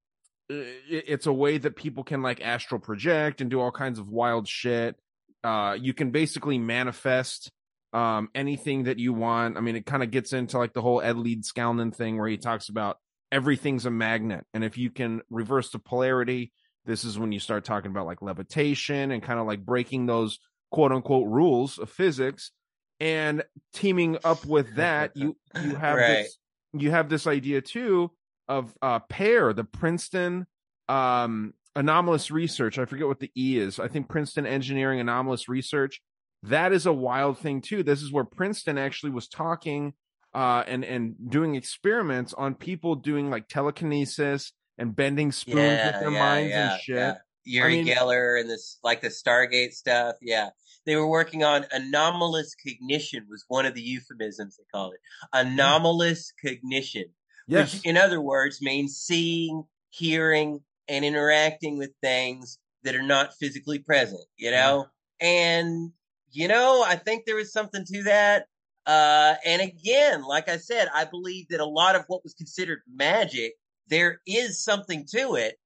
[0.50, 4.10] it, it's a way that people can like astral project and do all kinds of
[4.10, 4.98] wild shit.
[5.46, 7.54] Uh, you can basically manifest
[7.94, 9.56] um anything that you want.
[9.56, 12.38] I mean, it kind of gets into like the whole Ed Leedskalnin thing where he
[12.38, 12.98] talks about
[13.32, 16.52] everything's a magnet, and if you can reverse the polarity,
[16.86, 20.40] this is when you start talking about like levitation and kind of like breaking those
[20.72, 22.52] quote unquote rules of physics.
[23.00, 26.24] And teaming up with that, you you have Right.
[26.24, 26.38] this
[26.74, 28.12] you have this idea too
[28.48, 30.46] of uh PEAR the princeton
[30.88, 36.02] um anomalous research i forget what the e is i think princeton engineering anomalous research
[36.44, 39.94] that is a wild thing too this is where princeton actually was talking
[40.36, 46.12] uh and and doing experiments on people doing like telekinesis and bending spoons with their
[46.12, 47.16] minds and shit
[47.46, 50.16] Yuri mean- Geller and this like the Stargate stuff.
[50.22, 50.50] Yeah.
[50.86, 55.00] They were working on anomalous cognition was one of the euphemisms they called it.
[55.34, 57.06] Anomalous cognition.
[57.48, 63.34] yes Which in other words means seeing, hearing, and interacting with things that are not
[63.40, 64.88] physically present, you know?
[65.20, 65.92] And
[66.32, 68.48] you know, I think there was something to that.
[68.86, 72.82] Uh, and again, like I said, I believe that a lot of what was considered
[72.92, 73.54] magic,
[73.88, 75.58] there is something to it,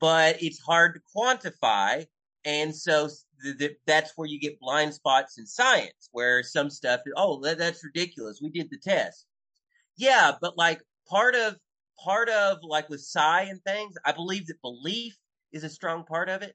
[0.00, 2.06] but it's hard to quantify.
[2.44, 3.08] And so
[3.42, 7.58] th- th- that's where you get blind spots in science, where some stuff, oh, that,
[7.58, 8.40] that's ridiculous.
[8.42, 9.26] We did the test.
[9.96, 11.56] Yeah, but like part of,
[12.02, 15.16] part of like with psi and things, I believe that belief
[15.52, 16.54] is a strong part of it.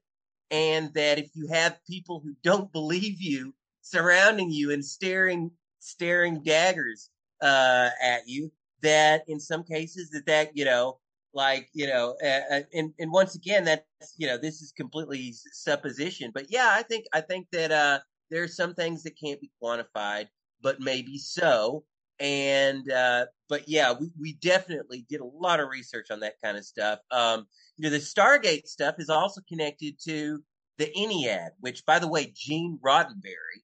[0.50, 5.50] And that if you have people who don't believe you surrounding you and staring,
[5.84, 7.10] staring daggers,
[7.42, 8.50] uh, at you,
[8.82, 10.98] that in some cases that that, you know,
[11.34, 13.82] like you know uh, and and once again that's
[14.16, 17.98] you know this is completely supposition but yeah i think i think that uh
[18.30, 20.28] there are some things that can't be quantified
[20.62, 21.84] but maybe so
[22.20, 26.56] and uh but yeah we we definitely did a lot of research on that kind
[26.56, 27.00] of stuff.
[27.10, 30.42] Um you know the stargate stuff is also connected to
[30.78, 33.60] the ennead which by the way gene roddenberry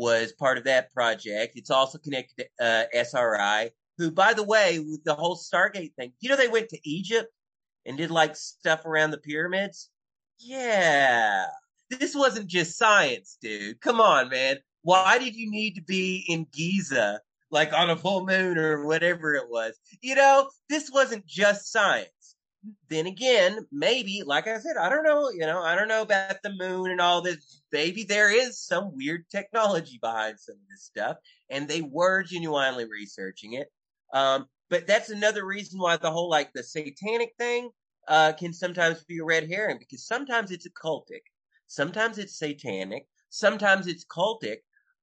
[0.00, 3.70] was part of that project it's also connected to uh, sri
[4.00, 7.28] who, by the way, with the whole Stargate thing, you know, they went to Egypt
[7.84, 9.90] and did like stuff around the pyramids.
[10.38, 11.44] Yeah.
[11.90, 13.78] This wasn't just science, dude.
[13.82, 14.56] Come on, man.
[14.82, 17.20] Why did you need to be in Giza,
[17.50, 19.78] like on a full moon or whatever it was?
[20.00, 22.08] You know, this wasn't just science.
[22.88, 26.42] Then again, maybe, like I said, I don't know, you know, I don't know about
[26.42, 27.62] the moon and all this.
[27.72, 31.16] Maybe there is some weird technology behind some of this stuff,
[31.48, 33.68] and they were genuinely researching it.
[34.12, 37.70] Um, but that's another reason why the whole like the satanic thing
[38.08, 41.22] uh, can sometimes be a red herring because sometimes it's occultic,
[41.66, 44.58] sometimes it's satanic, sometimes it's cultic,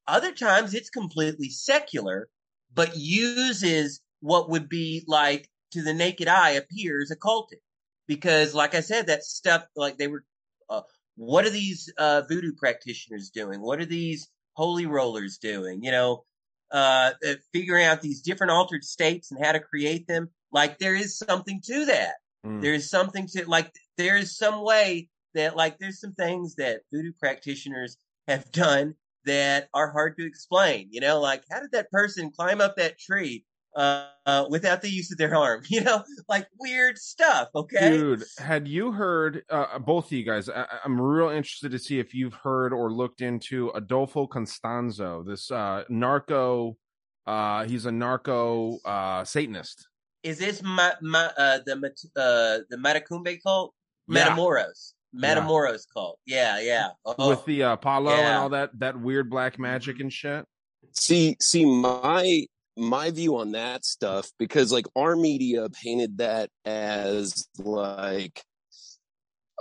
[0.08, 2.30] other times it's completely secular,
[2.74, 7.62] but uses what would be like to the naked eye appears occultic
[8.08, 10.24] because, like I said, that stuff like they were.
[10.70, 10.82] Uh,
[11.16, 13.62] what are these uh, voodoo practitioners doing?
[13.62, 15.84] What are these holy rollers doing?
[15.84, 16.24] You know,
[16.72, 20.30] uh, uh, figuring out these different altered states and how to create them.
[20.52, 22.16] Like there is something to that.
[22.46, 22.62] Mm.
[22.62, 23.72] There is something to like.
[23.98, 27.98] There is some way that like there's some things that voodoo practitioners
[28.28, 28.96] have done
[29.26, 30.90] that are hard to explain.
[30.92, 33.46] You know, like how did that person climb up that tree
[33.78, 35.62] uh, uh, without the use of their arm?
[35.70, 37.50] You know, like weird stuff.
[37.56, 40.50] Okay, Dude, had you heard uh, both of you guys?
[40.50, 45.52] I, I'm real interested to see if you've heard or looked into Adolfo Constanzo, this
[45.52, 46.76] uh, narco.
[47.28, 49.88] Uh, he's a narco uh, Satanist.
[50.24, 51.76] is this ma- ma- uh, the
[52.16, 53.74] uh, the Matacumbe cult?
[54.08, 54.30] Yeah.
[54.30, 54.94] Matamoros.
[55.14, 55.76] Yeah.
[55.94, 56.20] Cult.
[56.26, 56.88] Yeah, yeah.
[57.06, 60.46] Oh, with the uh, Apollo and all that that weird black magic and shit.
[60.94, 62.46] See, see, my
[62.78, 68.44] my view on that stuff because like our media painted that as like,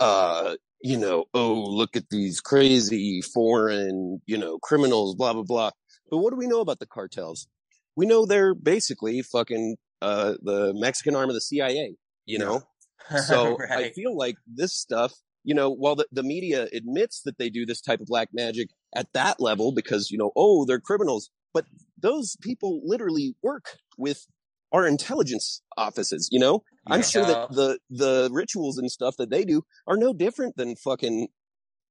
[0.01, 5.71] uh, you know, oh look at these crazy foreign, you know, criminals, blah blah blah.
[6.11, 7.49] But what do we know about the cartels?
[7.97, 11.97] We know they're basically fucking uh the Mexican arm of the CIA.
[12.27, 12.62] You know,
[13.27, 15.14] so I feel like this stuff,
[15.45, 18.69] you know, while the, the media admits that they do this type of black magic
[18.95, 21.65] at that level because, you know, oh, they're criminals, but
[21.99, 24.27] those people literally work with
[24.73, 26.63] our intelligence offices, you know?
[26.87, 30.77] I'm sure that the, the rituals and stuff that they do are no different than
[30.77, 31.29] fucking,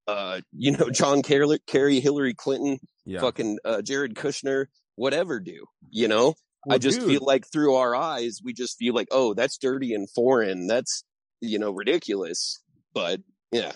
[0.08, 5.66] uh, you know, John Kerry, Kerry Hillary Clinton, Yeah, fucking, uh, Jared Kushner, whatever do,
[5.90, 6.36] you know?
[6.70, 9.96] I just dude, feel like through our eyes, we just feel like, oh, that's dirty
[9.96, 10.68] and foreign.
[10.68, 11.04] That's,
[11.42, 12.62] you know, ridiculous.
[12.94, 13.72] But yeah,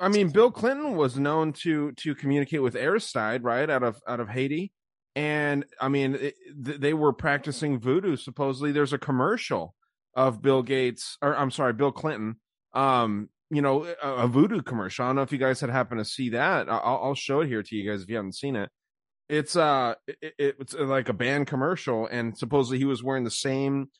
[0.00, 4.20] I mean, Bill Clinton was known to to communicate with Aristide, right, out of out
[4.20, 4.72] of Haiti,
[5.18, 8.14] and I mean, it, they were practicing voodoo.
[8.14, 9.74] Supposedly, there's a commercial
[10.14, 12.36] of Bill Gates, or I'm sorry, Bill Clinton.
[12.72, 15.04] Um, you know, a, a voodoo commercial.
[15.04, 16.68] I don't know if you guys had happened to see that.
[16.68, 18.70] I'll, I'll show it here to you guys if you haven't seen it.
[19.28, 23.90] It's uh, it, it's like a band commercial, and supposedly he was wearing the same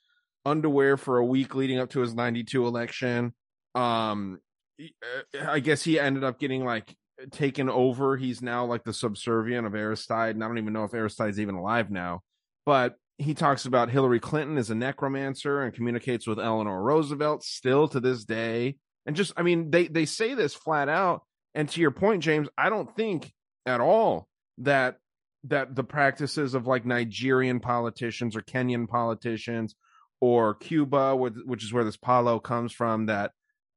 [0.44, 3.34] underwear for a week leading up to his 92 election.
[3.74, 4.38] Um,
[4.80, 6.94] uh, I guess he ended up getting like
[7.30, 8.16] taken over.
[8.16, 11.54] He's now like the subservient of Aristide, and I don't even know if Aristide's even
[11.54, 12.22] alive now.
[12.64, 17.88] But he talks about Hillary Clinton as a necromancer and communicates with Eleanor Roosevelt still
[17.88, 18.76] to this day.
[19.06, 21.22] And just, I mean, they they say this flat out.
[21.54, 23.32] And to your point, James, I don't think
[23.66, 24.98] at all that
[25.44, 29.74] that the practices of like Nigerian politicians or Kenyan politicians
[30.20, 33.32] or Cuba, which is where this Palo comes from, that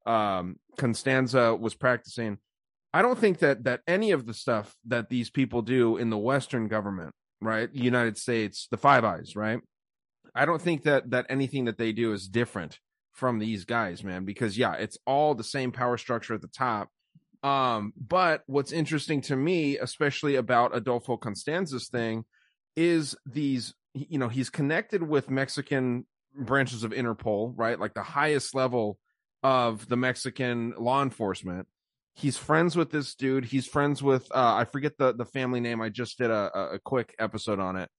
[0.05, 2.39] um, Constanzo was practicing.
[2.93, 6.17] I don't think that that any of the stuff that these people do in the
[6.17, 9.59] Western government, right, United States, the Five Eyes, right,
[10.35, 12.79] I don't think that that anything that they do is different
[13.13, 14.25] from these guys, man.
[14.25, 16.89] Because yeah, it's all the same power structure at the top.
[17.43, 22.25] Um, but what's interesting to me, especially about Adolfo Constanzo's thing,
[22.75, 23.73] is these.
[23.93, 27.77] You know, he's connected with Mexican branches of Interpol, right?
[27.77, 28.97] Like the highest level
[29.43, 31.67] of the Mexican law enforcement.
[32.13, 33.45] He's friends with this dude.
[33.45, 35.81] He's friends with uh, I forget the the family name.
[35.81, 37.89] I just did a, a quick episode on it.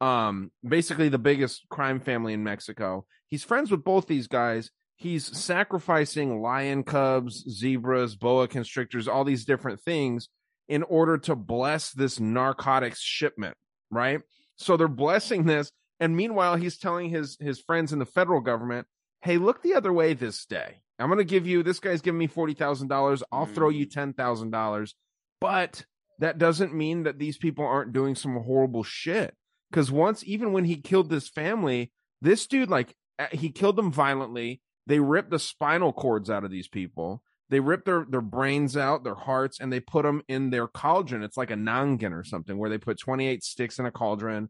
[0.00, 3.04] Um, basically the biggest crime family in Mexico.
[3.28, 4.70] He's friends with both these guys.
[4.96, 10.28] He's sacrificing lion cubs, zebras, boa constrictors, all these different things
[10.68, 13.56] in order to bless this narcotics shipment,
[13.90, 14.20] right?
[14.56, 18.86] So they're blessing this and meanwhile, he's telling his his friends in the federal government,
[19.22, 20.82] "Hey, look the other way this day.
[20.98, 21.62] I'm going to give you.
[21.62, 23.22] This guy's giving me forty thousand dollars.
[23.32, 23.54] I'll mm.
[23.54, 23.90] throw you mm.
[23.90, 24.94] ten thousand dollars."
[25.40, 25.84] But
[26.18, 29.34] that doesn't mean that these people aren't doing some horrible shit.
[29.70, 32.94] Because once, even when he killed this family, this dude like
[33.32, 34.60] he killed them violently.
[34.86, 37.22] They ripped the spinal cords out of these people.
[37.50, 41.22] They ripped their their brains out, their hearts, and they put them in their cauldron.
[41.22, 44.48] It's like a nganga or something where they put 28 sticks in a cauldron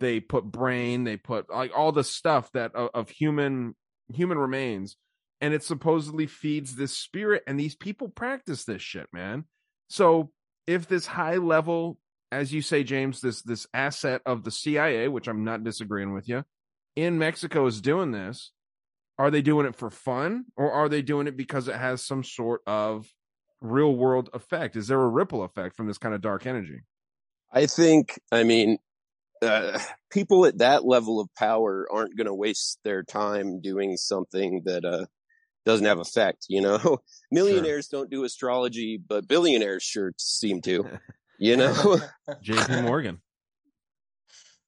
[0.00, 3.74] they put brain they put like all the stuff that of, of human
[4.12, 4.96] human remains
[5.40, 9.44] and it supposedly feeds this spirit and these people practice this shit man.
[9.88, 10.30] So
[10.66, 11.98] if this high level
[12.30, 16.28] as you say james this this asset of the cia which i'm not disagreeing with
[16.28, 16.44] you
[16.94, 18.52] in mexico is doing this
[19.18, 22.22] are they doing it for fun or are they doing it because it has some
[22.22, 23.06] sort of
[23.60, 24.76] real world effect?
[24.76, 26.82] Is there a ripple effect from this kind of dark energy?
[27.52, 28.78] I think i mean
[29.40, 29.78] uh,
[30.10, 34.84] people at that level of power aren't going to waste their time doing something that
[34.84, 35.06] uh,
[35.64, 36.46] doesn't have effect.
[36.48, 36.98] You know,
[37.30, 38.00] millionaires sure.
[38.00, 40.84] don't do astrology, but billionaires sure seem to.
[41.40, 42.00] You know,
[42.42, 42.82] J.P.
[42.82, 43.20] Morgan.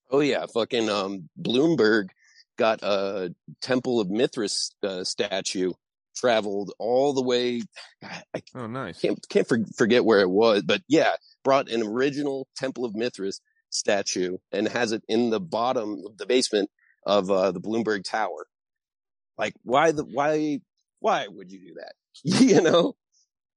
[0.08, 2.10] Oh yeah, fucking um, Bloomberg
[2.56, 5.72] got a Temple of Mithras uh, statue
[6.14, 7.62] traveled all the way.
[8.04, 9.00] I oh, nice.
[9.00, 11.12] Can't can't for, forget where it was, but yeah,
[11.42, 16.26] brought an original Temple of Mithras statue and has it in the bottom of the
[16.26, 16.70] basement
[17.06, 18.46] of uh, the Bloomberg Tower.
[19.38, 20.60] Like, why the why
[21.00, 21.94] why would you do that?
[22.40, 22.94] you know.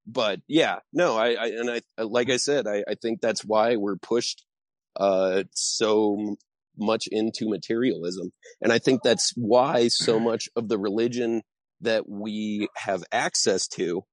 [0.05, 3.77] But yeah, no, I, I and I like I said, I, I think that's why
[3.77, 4.43] we're pushed
[4.97, 6.35] uh, so
[6.77, 8.31] much into materialism,
[8.61, 11.41] and I think that's why so much of the religion
[11.79, 14.03] that we have access to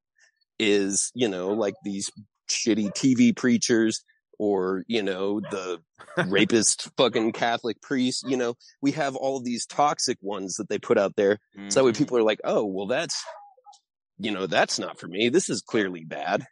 [0.61, 2.11] is you know like these
[2.49, 4.05] shitty TV preachers
[4.41, 5.79] or you know the
[6.27, 10.97] rapist fucking catholic priest you know we have all these toxic ones that they put
[10.97, 11.69] out there mm-hmm.
[11.69, 11.99] so that way mm-hmm.
[11.99, 13.23] people are like oh well that's
[14.19, 16.45] you know that's not for me this is clearly bad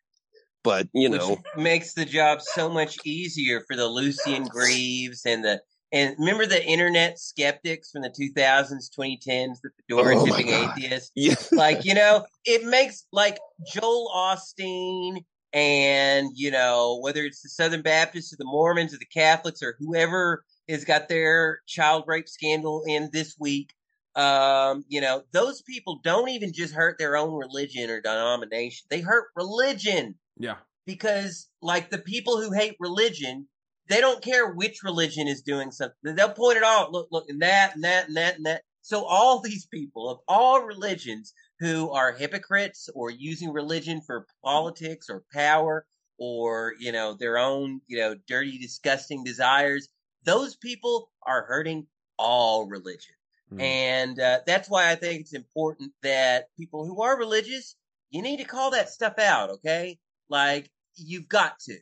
[0.63, 5.43] but you know Which makes the job so much easier for the Lucien Greaves and
[5.43, 5.63] the
[5.93, 11.35] and remember the internet skeptics from the 2000s 2010s the fedora oh tipping atheists yeah.
[11.53, 13.39] like you know it makes like
[13.73, 19.07] joel osteen and you know whether it's the Southern Baptists or the Mormons or the
[19.07, 23.73] Catholics or whoever has got their child rape scandal in this week,
[24.15, 29.01] um, you know those people don't even just hurt their own religion or denomination; they
[29.01, 30.17] hurt religion.
[30.37, 33.49] Yeah, because like the people who hate religion,
[33.89, 36.93] they don't care which religion is doing something; they'll point it out.
[36.93, 38.63] Look, look, and that, and that, and that, and that.
[38.83, 45.09] So all these people of all religions who are hypocrites or using religion for politics
[45.11, 45.87] or power
[46.19, 49.89] or, you know, their own, you know, dirty, disgusting desires.
[50.25, 51.87] Those people are hurting
[52.19, 53.15] all religion.
[53.53, 53.63] Mm.
[53.63, 57.77] And uh, that's why I think it's important that people who are religious,
[58.11, 59.99] you need to call that stuff out, okay?
[60.29, 61.79] Like, you've got to.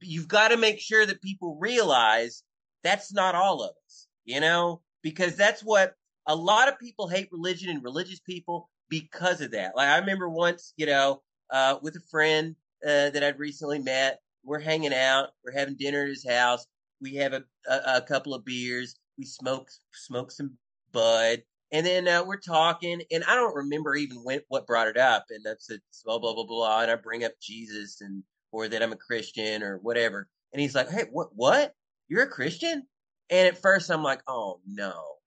[0.00, 2.42] You've got to make sure that people realize
[2.84, 5.94] that's not all of us, you know, because that's what
[6.26, 9.76] a lot of people hate religion and religious people because of that.
[9.76, 14.20] Like I remember once, you know, uh, with a friend uh, that I'd recently met,
[14.44, 16.66] we're hanging out, we're having dinner at his house.
[17.00, 18.96] We have a, a, a couple of beers.
[19.18, 20.56] We smoke smoke some
[20.92, 24.96] bud, and then uh, we're talking, and I don't remember even when, what brought it
[24.96, 25.26] up.
[25.30, 26.82] And that's it, blah blah blah blah.
[26.82, 28.22] And I bring up Jesus and
[28.52, 30.28] or that I'm a Christian or whatever.
[30.52, 31.28] And he's like, "Hey, what?
[31.34, 31.74] What?
[32.08, 32.86] You're a Christian?"
[33.30, 35.17] And at first, I'm like, "Oh no,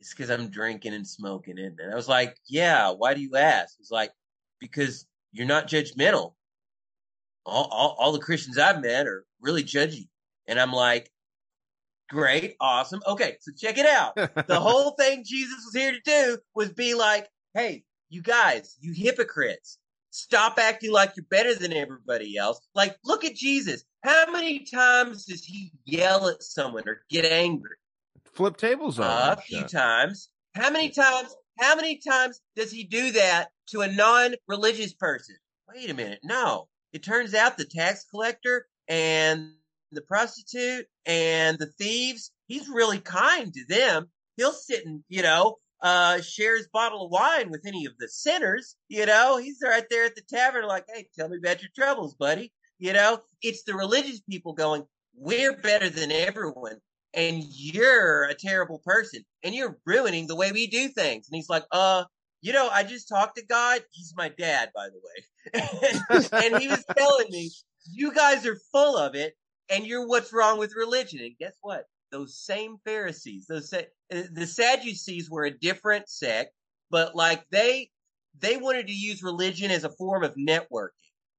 [0.00, 3.76] it's because I'm drinking and smoking." And I was like, "Yeah, why do you ask?"
[3.78, 4.12] He's like,
[4.60, 6.34] "Because you're not judgmental.
[7.46, 10.08] All, all, all the Christians I've met are really judgy."
[10.46, 11.10] And I'm like,
[12.10, 13.00] Great, awesome.
[13.06, 14.16] Okay, so check it out.
[14.16, 18.92] the whole thing Jesus was here to do was be like, hey, you guys, you
[18.92, 19.78] hypocrites,
[20.10, 22.60] stop acting like you're better than everybody else.
[22.74, 23.84] Like, look at Jesus.
[24.02, 27.76] How many times does he yell at someone or get angry?
[28.34, 30.30] Flip tables on uh, a few times.
[30.54, 31.34] How many times?
[31.58, 35.36] How many times does he do that to a non-religious person?
[35.68, 36.20] Wait a minute.
[36.24, 39.52] No, it turns out the tax collector and
[39.92, 44.08] the prostitute and the thieves, he's really kind to them.
[44.36, 48.08] He'll sit and, you know, uh, share his bottle of wine with any of the
[48.08, 48.76] sinners.
[48.88, 52.14] You know, he's right there at the tavern, like, hey, tell me about your troubles,
[52.14, 52.52] buddy.
[52.78, 56.78] You know, it's the religious people going, we're better than everyone.
[57.12, 61.28] And you're a terrible person and you're ruining the way we do things.
[61.28, 62.04] And he's like, uh,
[62.40, 63.82] you know, I just talked to God.
[63.90, 66.30] He's my dad, by the way.
[66.44, 67.50] and he was telling me,
[67.92, 69.34] you guys are full of it
[69.68, 71.20] and you're what's wrong with religion.
[71.20, 71.84] And guess what?
[72.10, 76.52] Those same Pharisees, those uh, the Sadducees were a different sect,
[76.90, 77.90] but like they
[78.40, 80.90] they wanted to use religion as a form of networking.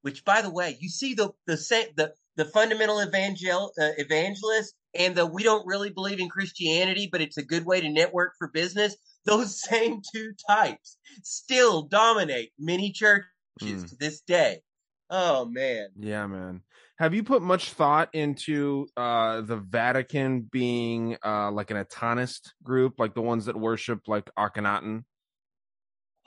[0.01, 1.57] Which, by the way, you see the the
[1.97, 7.22] the the fundamental evangel uh, evangelist and the we don't really believe in Christianity, but
[7.22, 8.96] it's a good way to network for business.
[9.26, 13.26] Those same two types still dominate many churches
[13.62, 13.89] mm.
[13.89, 14.62] to this day.
[15.10, 15.89] Oh man.
[15.96, 16.62] Yeah, man.
[16.98, 23.00] Have you put much thought into uh, the Vatican being uh, like an atonist group,
[23.00, 25.04] like the ones that worship like Akhenaten?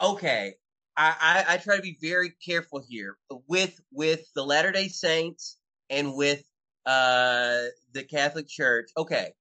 [0.00, 0.54] Okay,
[0.96, 3.16] I, I, I try to be very careful here
[3.48, 5.56] with with the Latter Day Saints
[5.90, 6.42] and with
[6.86, 7.62] uh,
[7.92, 8.90] the Catholic Church.
[8.96, 9.32] Okay,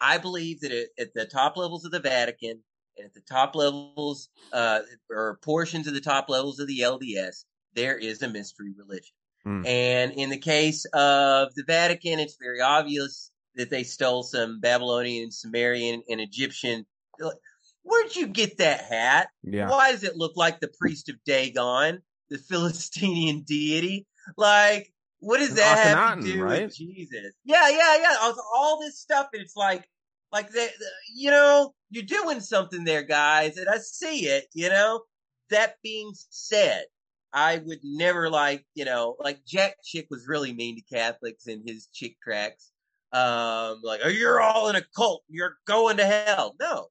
[0.00, 2.62] I believe that it, at the top levels of the Vatican
[2.96, 4.80] and at the top levels uh,
[5.10, 7.44] or portions of the top levels of the LDS,
[7.74, 9.14] there is a mystery religion.
[9.46, 9.66] Mm.
[9.66, 15.30] And in the case of the Vatican, it's very obvious that they stole some Babylonian,
[15.30, 16.86] Sumerian, and Egyptian.
[17.82, 19.28] Where'd you get that hat?
[19.42, 19.68] Yeah.
[19.68, 24.06] Why does it look like the priest of Dagon, the Philistinian deity?
[24.36, 26.62] Like, what does that Akhenaten, have to do right?
[26.64, 27.34] with Jesus?
[27.44, 28.16] Yeah, yeah, yeah.
[28.20, 29.28] All, all this stuff.
[29.32, 29.88] It's like,
[30.32, 30.70] like that.
[31.14, 34.46] You know, you're doing something there, guys, and I see it.
[34.54, 35.02] You know.
[35.50, 36.84] That being said,
[37.32, 41.62] I would never like, you know, like Jack Chick was really mean to Catholics in
[41.66, 42.70] his Chick tracks.
[43.14, 45.22] Um, like, oh, you're all in a cult.
[45.26, 46.54] You're going to hell.
[46.60, 46.88] No,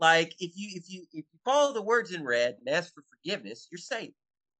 [0.00, 3.04] like if you if you if you follow the words in red and ask for
[3.08, 4.14] forgiveness, you're saved.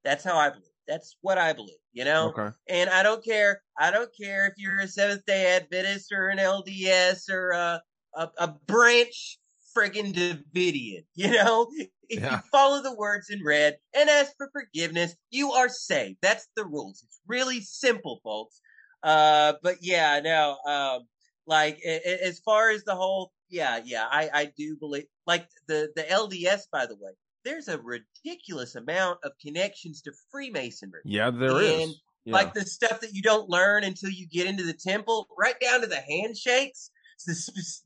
[0.05, 0.70] That's how I believe.
[0.91, 1.77] That's what I believe.
[1.93, 2.35] You know.
[2.37, 2.55] Okay.
[2.69, 3.63] And I don't care.
[3.79, 7.83] I don't care if you're a Seventh Day Adventist or an LDS or a
[8.15, 9.39] a, a branch
[9.77, 11.05] friggin' Davidian.
[11.15, 11.69] You know,
[12.09, 12.37] if yeah.
[12.37, 16.19] you follow the words in red and ask for forgiveness, you are saved.
[16.23, 17.03] That's the rules.
[17.05, 18.61] It's really simple, folks.
[19.03, 21.07] Uh, but yeah, no, um,
[21.47, 26.03] like as far as the whole, yeah, yeah, I, I do believe, like the, the
[26.03, 27.13] LDS, by the way,
[27.45, 31.01] there's a ridiculous amount of connections to Freemasonry.
[31.05, 32.01] Yeah, there and, is.
[32.25, 32.35] Yeah.
[32.35, 35.81] Like the stuff that you don't learn until you get into the temple, right down
[35.81, 36.91] to the handshakes.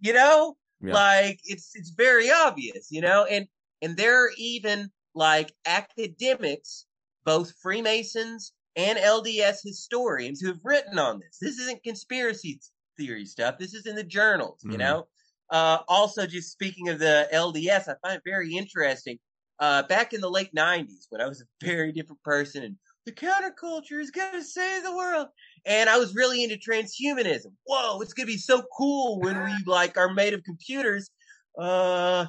[0.01, 0.93] You know, yeah.
[0.93, 3.49] like it's it's very obvious, you know, and
[3.83, 6.87] and there are even like academics,
[7.25, 11.39] both Freemasons and LDS historians who have written on this.
[11.41, 12.61] This isn't conspiracy
[12.97, 13.59] theory stuff.
[13.59, 14.79] This is in the journals, you mm-hmm.
[14.79, 15.09] know?
[15.51, 19.19] Uh, also, just speaking of the LDS, I find it very interesting.
[19.61, 22.77] Uh, back in the late 90s, when I was a very different person and
[23.07, 25.29] the counterculture is going to save the world.
[25.67, 27.53] And I was really into transhumanism.
[27.65, 31.11] Whoa, it's going to be so cool when we like are made of computers.
[31.59, 32.27] Uh,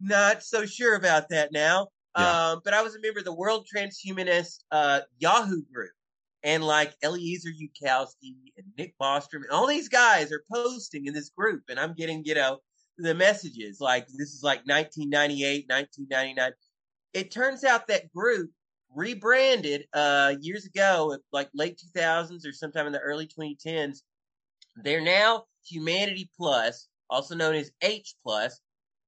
[0.00, 1.88] not so sure about that now.
[2.18, 2.50] Yeah.
[2.50, 5.92] Um, but I was a member of the World Transhumanist uh, Yahoo group.
[6.42, 11.30] And like Eliezer Yudkowsky and Nick Bostrom and all these guys are posting in this
[11.30, 11.62] group.
[11.70, 12.58] And I'm getting, you know,
[12.98, 16.52] the messages like this is like 1998, 1999.
[17.12, 18.50] It turns out that group
[18.94, 23.98] rebranded uh, years ago, like late 2000s or sometime in the early 2010s.
[24.76, 28.60] They're now Humanity Plus, also known as H Plus,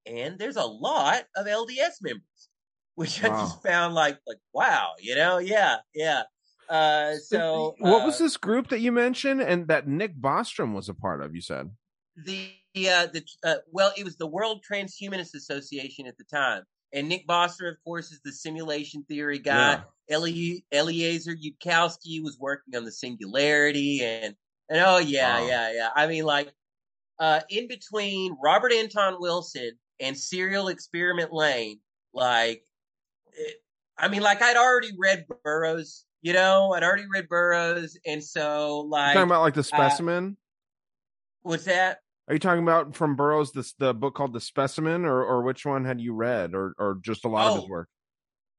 [0.06, 2.48] and there's a lot of LDS members,
[2.94, 6.22] which I just found like like wow, you know, yeah, yeah.
[6.68, 10.88] Uh, so what uh, was this group that you mentioned and that Nick Bostrom was
[10.88, 11.34] a part of?
[11.34, 11.70] You said.
[12.24, 12.50] The
[12.88, 16.62] uh, the uh, well, it was the World Transhumanist Association at the time,
[16.92, 19.82] and Nick Bostrom, of course, is the simulation theory guy.
[20.10, 24.34] Eli- Eliezer Yudkowsky was working on the singularity, and
[24.68, 25.46] and oh yeah, Wow.
[25.46, 25.88] yeah, yeah.
[25.94, 26.52] I mean, like
[27.18, 31.80] uh, in between Robert Anton Wilson and Serial Experiment Lain,
[32.14, 32.62] like
[33.32, 33.56] it,
[33.98, 36.04] I mean, like I'd already read Burroughs.
[36.22, 39.60] You know, I'd already read Burroughs, and so like You like, talking about like the
[39.60, 40.36] uh, specimen?
[41.42, 41.98] what's that?
[42.28, 45.64] Are you talking about from Burroughs the the book called The Specimen, or or which
[45.64, 47.68] one had you read, or or just a lot of his Oh.
[47.68, 47.88] work?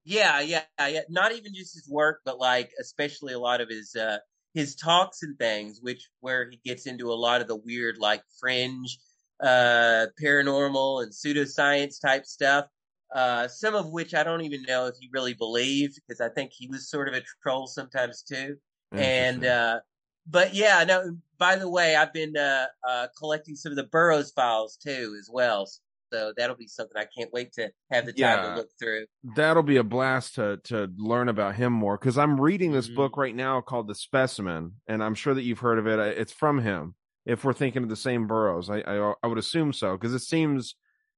[0.06, 1.02] Yeah, yeah, yeah.
[1.10, 4.20] Not even just his work, but like especially a lot of his uh
[4.54, 8.24] his talks and things, which where he gets into a lot of the weird like
[8.40, 9.00] fringe
[9.42, 12.68] uh paranormal and pseudoscience type stuff.
[13.14, 16.54] Uh some of which I don't even know if he really believed because I think
[16.54, 18.58] he was sort of a troll sometimes too.
[18.96, 19.82] And uh
[20.30, 24.32] but yeah, no by the way, I've been uh uh collecting some of the Burroughs
[24.32, 25.68] files too as well.
[26.12, 28.42] So that'll be something I can't wait to have the time Yeah.
[28.50, 29.06] to look through.
[29.36, 32.96] that'll be a blast to to learn about him more because I'm reading this Mhm.
[32.96, 36.00] book right now called The Specimen, and I'm sure that you've heard of it.
[36.18, 36.96] It's from him.
[37.26, 40.20] If we're thinking of the same Burroughs, I I, I would assume so because it
[40.20, 40.76] seems.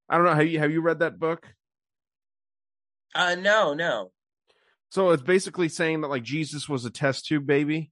[0.10, 0.34] I don't know.
[0.34, 1.54] Have you have you read that book?
[3.16, 4.12] Uh, no, no.
[4.90, 7.92] So it's basically saying that like Jesus was a test tube baby,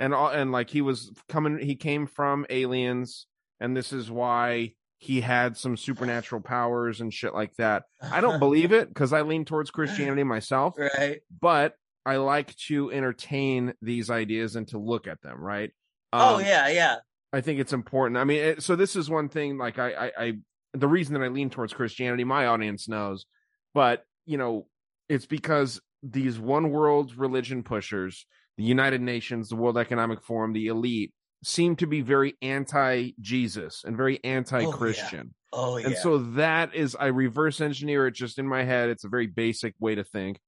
[0.00, 3.26] and all and like he was coming, he came from aliens,
[3.60, 7.84] and this is why he had some supernatural powers and shit like that.
[8.02, 11.20] I don't believe it because I lean towards Christianity myself, right.
[11.40, 11.74] but
[12.04, 15.38] I like to entertain these ideas and to look at them.
[15.38, 15.70] Right?
[16.14, 16.96] oh Um, yeah, yeah.
[17.32, 18.16] I think it's important.
[18.16, 19.56] I mean, it, so this is one thing.
[19.56, 20.32] Like, I, I, I,
[20.72, 23.26] the reason that I lean towards Christianity, my audience knows,
[23.74, 24.66] but you know,
[25.08, 28.26] it's because these one world religion pushers,
[28.60, 33.96] the United Nations, the World Economic Forum, the elite, seem to be very anti-Jesus and
[33.96, 35.34] very anti-Christian.
[35.50, 35.86] Oh yeah.
[35.86, 38.90] And so that is, I reverse engineer it just in my head.
[38.90, 40.38] It's a very basic way to think.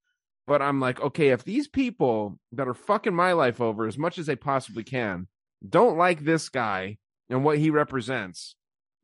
[0.45, 4.19] But I'm like, okay, if these people that are fucking my life over as much
[4.19, 5.27] as they possibly can
[5.67, 6.97] don't like this guy
[7.31, 8.55] and what he represents,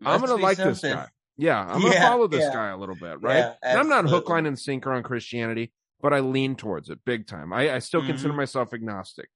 [0.05, 1.07] I'm going to like this guy.
[1.35, 2.53] Yeah, I'm going to follow this yeah.
[2.53, 3.37] guy a little bit, right?
[3.37, 5.71] Yeah, and I'm not hook, line, and sinker on Christianity,
[6.01, 7.51] but I lean towards it big time.
[7.53, 8.37] I, I still consider Mhm.
[8.37, 9.29] myself agnostic.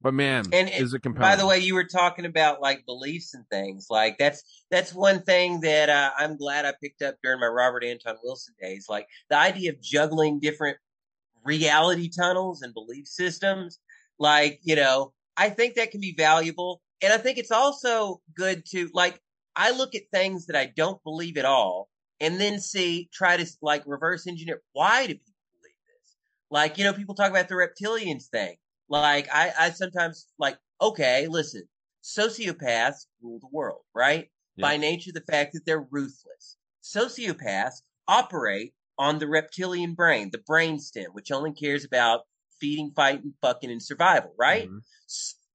[0.00, 1.30] But man, And is it compelling?
[1.30, 3.86] By the way, you were talking about like beliefs and things.
[3.88, 7.84] Like that's that's one thing that uh, I'm glad I picked up during my Robert
[7.84, 8.86] Anton Wilson days.
[8.88, 10.76] Like the idea of juggling different
[11.42, 13.78] reality tunnels and belief systems.
[14.18, 18.64] Like you know, I think that can be valuable, and I think it's also good
[18.66, 19.20] to like.
[19.56, 21.88] I look at things that I don't believe at all,
[22.20, 25.33] and then see try to like reverse engineer why do people?
[26.50, 28.56] Like you know, people talk about the reptilians thing.
[28.88, 31.68] Like I, I sometimes like, okay, listen,
[32.02, 34.30] sociopaths rule the world, right?
[34.56, 34.68] Yeah.
[34.68, 36.56] By nature, the fact that they're ruthless.
[36.82, 42.22] Sociopaths operate on the reptilian brain, the brainstem, which only cares about
[42.60, 44.68] feeding, fighting, fucking, and survival, right?
[44.68, 44.80] Mhm.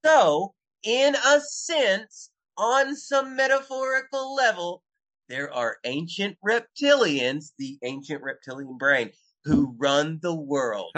[0.06, 4.84] So, in a sense, on some metaphorical level,
[5.28, 9.12] there are ancient reptilians, the ancient reptilian brain,
[9.50, 10.94] who run the world.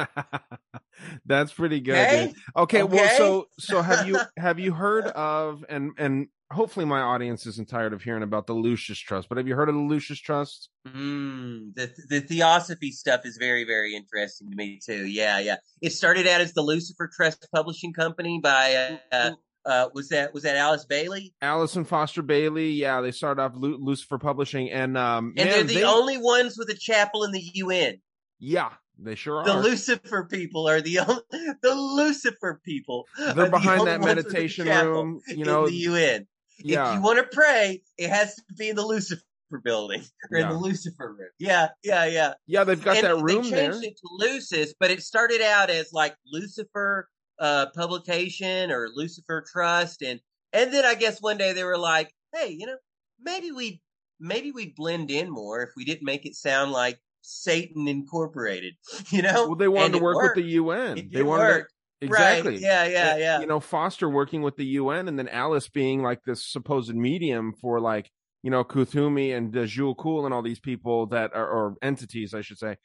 [1.26, 1.96] That's pretty good.
[1.96, 2.28] Okay?
[2.28, 2.36] dude.
[2.56, 7.46] Okay, well, so so have you have you heard of and and hopefully my audience
[7.46, 10.20] isn't tired of hearing about the Lucis Trust, but have you heard of the Lucis
[10.20, 10.70] Trust?
[10.88, 15.08] Mm, the the theosophy stuff is very very interesting to me too.
[15.08, 15.56] Yeah, yeah.
[15.82, 19.32] It started out as the Lucifer Trust Publishing Company by uh, uh,
[19.66, 21.34] uh was that was that Alice Bailey?
[21.42, 25.64] Allison Foster Bailey, yeah, they started off Lu- Lucifer Publishing, and um, And man, they're
[25.64, 28.02] the they- only ones with a chapel in the UN.
[28.42, 29.62] Yeah, they sure The are.
[29.62, 31.22] The Lucifer people are the only,
[31.62, 33.08] the Lucifer people.
[33.18, 35.66] They're behind only that ones with a meditation room, you know.
[35.66, 36.28] in the UN.
[36.60, 36.66] If
[36.96, 39.22] you want to pray, it has to be in the Lucifer
[39.64, 41.30] building or in the Lucifer room.
[41.40, 42.34] Yeah, yeah, yeah.
[42.48, 43.72] yeah, they've got And that room they there.
[43.72, 47.08] changed it to Lucis, but it started out as like Lucifer
[47.40, 50.20] uh, publication or Lucifer Trust, and
[50.54, 52.78] and then I guess one day they were like, hey, you know,
[53.20, 53.82] maybe we
[54.20, 58.74] maybe we'd blend in more if we didn't make it sound like Satan Incorporated,
[59.10, 59.48] you know?
[59.48, 60.36] Well, they wanted And to work worked.
[60.38, 60.98] with the UN.
[60.98, 61.70] It they wanted work.
[62.02, 62.54] to, exactly.
[62.54, 62.62] Right.
[62.62, 63.40] Yeah, yeah, yeah.
[63.40, 67.54] You know, Foster working with the UN, and then Alice being like this supposed medium
[67.54, 68.12] for like
[68.44, 72.34] you know Kuthumi and uh, Djwhal Khul and all these people that are or entities,
[72.34, 72.78] I should say.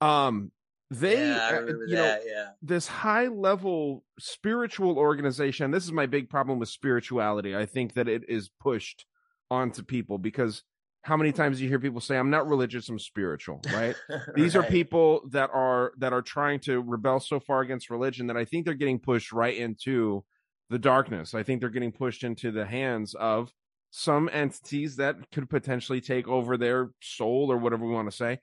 [0.00, 0.52] Um,
[0.90, 2.48] they yeah, uh, you know yeah.
[2.62, 8.08] this high level spiritual organization this is my big problem with spirituality i think that
[8.08, 9.04] it is pushed
[9.50, 10.62] onto people because
[11.06, 13.94] how many times do you hear people say i'm not religious i'm spiritual right?
[14.34, 18.36] These are people that are that are trying to rebel so far against religion that
[18.36, 20.24] i think they're getting pushed right into
[20.70, 21.34] the darkness.
[21.34, 23.52] I think they're getting pushed into the hands of
[23.90, 28.40] some entities that could potentially take over their soul or whatever we want to say.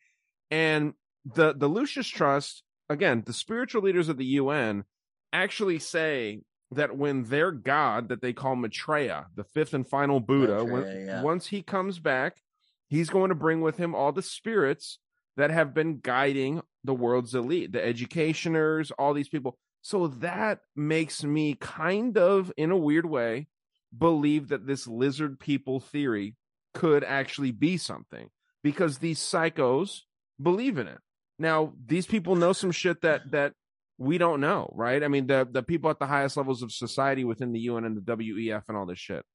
[0.49, 0.93] And
[1.25, 4.83] the the lucis trust again the spiritual leaders of the un
[5.31, 10.65] actually say that when their god that they call maitreya the fifth and final buddha
[10.65, 11.21] when, yeah.
[11.21, 12.41] once he comes back
[12.87, 14.99] he's going to bring with him all the spirits
[15.37, 19.57] that have been guiding the world's elite, the educationers, all these people.
[19.81, 23.47] So that makes me kind of, in a weird way,
[23.95, 26.35] believe that this lizard people theory
[26.73, 28.29] could actually be something
[28.63, 30.01] because these psychos
[30.41, 30.99] believe in it.
[31.37, 33.53] Now, these people know some shit that that
[33.97, 35.03] we don't know, right?
[35.03, 37.97] I mean, the the people at the highest levels of society within the UN and
[37.97, 39.25] the WEF and all this shit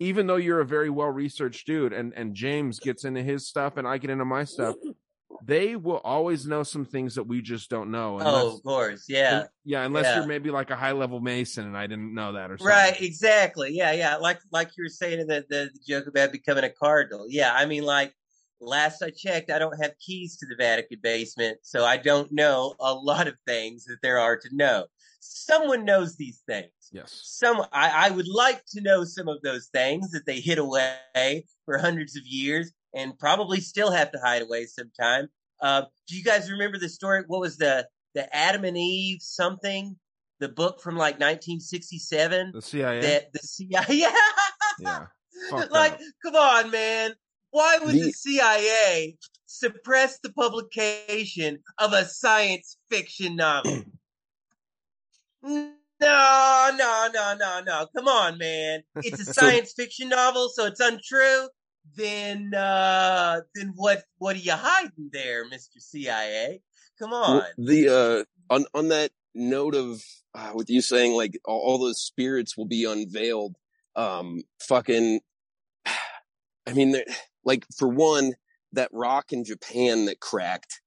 [0.00, 3.76] even though you're a very well researched dude and and James gets into his stuff
[3.76, 4.76] and I get into my stuff,
[5.44, 8.18] they will always know some things that we just don't know.
[8.20, 9.40] Oh, of course, yeah.
[9.40, 10.16] un- yeah, unless Yeah.
[10.18, 12.74] you're maybe like a high level mason and I didn't know that or something.
[12.74, 13.70] Right, exactly.
[13.72, 14.16] Yeah, yeah.
[14.16, 17.26] Like like you were saying in the, the, the joke about becoming a cardinal.
[17.28, 18.12] Yeah, I mean, like
[18.60, 22.74] last I checked, I don't have keys to the Vatican basement, so I don't know
[22.80, 24.86] a lot of things that there are to know.
[25.26, 26.70] Someone knows these things.
[26.92, 27.20] Yes.
[27.24, 31.46] Some I, I would like to know some of those things that they hid away
[31.64, 35.28] for hundreds of years and probably still have to hide away sometime.
[35.62, 37.24] Uh, do you guys remember the story?
[37.26, 39.96] What was the the Adam and Eve something?
[40.40, 43.00] The book from like 1967 The CIA.
[43.00, 43.82] that the CIA.
[44.80, 45.06] yeah.
[45.50, 46.00] Fucked like, up.
[46.22, 47.14] come on, man.
[47.50, 49.16] Why would the The- CIA
[49.46, 53.84] suppress the publication of a science fiction novel?
[55.44, 57.86] no, no, no, no, no.
[57.96, 58.82] Come on, man.
[58.96, 61.48] It's a science fiction novel, so it's untrue.
[61.96, 64.04] Then, uh, then what?
[64.18, 66.60] What are you hiding there, Mister CIA?
[66.98, 67.42] Come on.
[67.58, 70.02] The uh on on that note of
[70.34, 73.56] uh, with you saying like all, all those spirits will be unveiled
[73.96, 75.20] um fucking
[76.66, 76.96] i mean
[77.44, 78.34] like for one
[78.72, 80.80] that rock in japan that cracked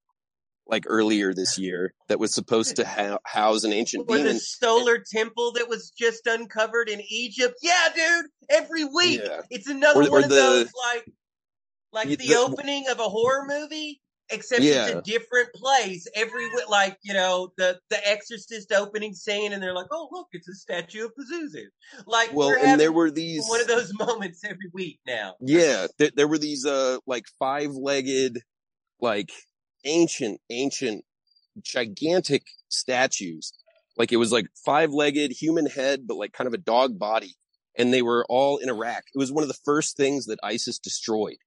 [0.69, 4.39] like earlier this year that was supposed to ha- house an ancient Or the demon
[4.39, 7.55] solar temple that was just uncovered in Egypt.
[7.61, 8.25] Yeah, dude.
[8.49, 9.41] Every week, Yeah.
[9.49, 11.05] it's another Or- or one of the- those like,
[11.93, 14.87] like the, the- opening of a horror movie, except Yeah.
[14.87, 16.05] it's a different place.
[16.13, 20.49] Every like you know the the Exorcist opening scene, and they're like, oh look, it's
[20.49, 21.63] a statue of Pazuzu.
[22.05, 25.35] Like well and there were these one of those moments every week now.
[25.39, 28.41] Yeah, there, there were these uh like five-legged,
[28.99, 29.31] like
[29.85, 31.03] ancient, ancient,
[31.61, 33.53] gigantic statues.
[33.97, 37.35] Like it was like five-legged human head, but like kind of a dog body,
[37.77, 39.03] and they were all in Iraq.
[39.13, 41.37] It was one of the first things that ISIS destroyed.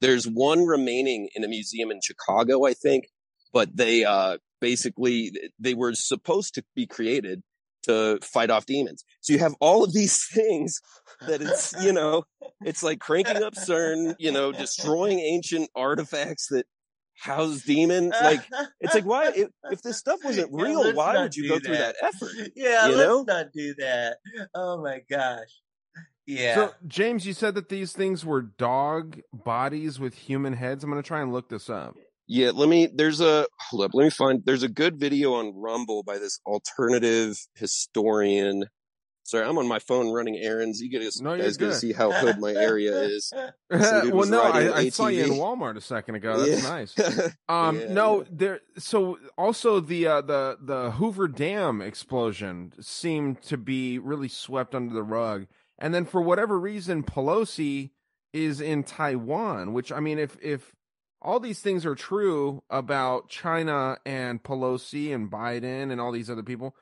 [0.00, 3.08] There's one remaining in a museum in Chicago, I think,
[3.52, 7.42] but they uh basically they were supposed to be created
[7.82, 9.04] to fight off demons.
[9.20, 10.80] So you have all of these things
[11.26, 12.24] that it's you know
[12.60, 16.66] it's like cranking up CERN, you know, destroying ancient artifacts that
[17.20, 18.40] house demon Like
[18.80, 21.48] it's like why if, if this stuff wasn't Yeah, real, let's why would you do
[21.50, 22.30] go through that effort?
[22.56, 23.22] Yeah, You let's know?
[23.26, 24.16] not do that.
[24.54, 25.48] Oh my gosh.
[26.26, 26.54] Yeah.
[26.54, 30.84] So, James, you said that these things were dog bodies with human heads.
[30.84, 31.96] I'm going to try and look this up.
[32.28, 32.86] Yeah, let me.
[32.94, 33.90] There's a hold up.
[33.94, 34.40] Let me find.
[34.44, 38.66] There's a good video on Rumble by this alternative historian.
[39.30, 40.80] Sorry, I'm on my phone running errands.
[40.80, 43.32] You guys, No, you're guys gonna see how hood my area is.
[43.70, 46.40] Well, no, I, I saw you in Walmart a second ago.
[46.40, 46.68] That's Yeah.
[46.68, 46.94] nice.
[47.48, 48.28] Um, Yeah, no, yeah.
[48.32, 48.60] there.
[48.78, 54.92] So also the uh, the the Hoover Dam explosion seemed to be really swept under
[54.92, 55.46] the rug,
[55.78, 57.90] and then for whatever reason, Pelosi
[58.32, 59.72] is in Taiwan.
[59.72, 60.72] Which I mean, if if
[61.22, 66.42] all these things are true about China and Pelosi and Biden and all these other
[66.42, 66.74] people,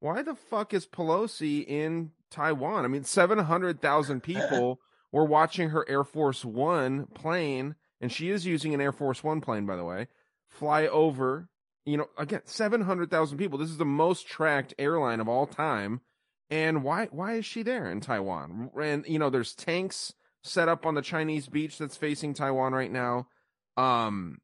[0.00, 2.84] why the fuck is Pelosi in Taiwan?
[2.84, 4.80] I mean, seven hundred thousand people
[5.12, 9.40] were watching her Air Force One plane, and she is using an Air Force One
[9.40, 10.08] plane, by the way,
[10.48, 11.48] fly over.
[11.84, 13.58] You know, again, seven hundred thousand people.
[13.58, 16.00] This is the most tracked airline of all time.
[16.50, 18.70] And why why is she there in Taiwan?
[18.80, 20.12] And you know, there's tanks
[20.42, 23.26] set up on the Chinese beach that's facing Taiwan right now.
[23.76, 24.38] Um,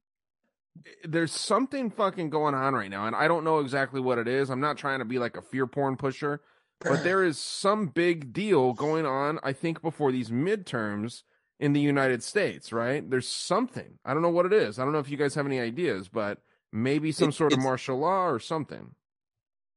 [1.05, 4.51] there's something fucking going on right now, and I don't know exactly what it is.
[4.51, 6.41] I'm not trying to be like a fear porn pusher,
[6.81, 9.39] but there is some big deal going on.
[9.43, 11.23] I think before these midterms
[11.61, 13.09] in the United States, right?
[13.09, 13.99] There's something.
[14.05, 14.79] I don't know what it is.
[14.79, 16.39] I don't know if you guys have any ideas, but
[16.73, 18.95] maybe some It- sort of martial law or something.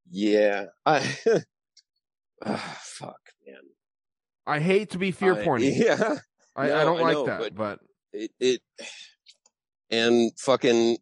[0.10, 1.18] Yeah, I.
[2.46, 3.56] Ah, fuck, man.
[4.46, 5.72] I hate to be fear porny.
[5.78, 6.16] Yeah,
[6.56, 7.80] I, No, I don't like know, that, but- but
[8.14, 8.62] it, it
[9.92, 10.98] and fucking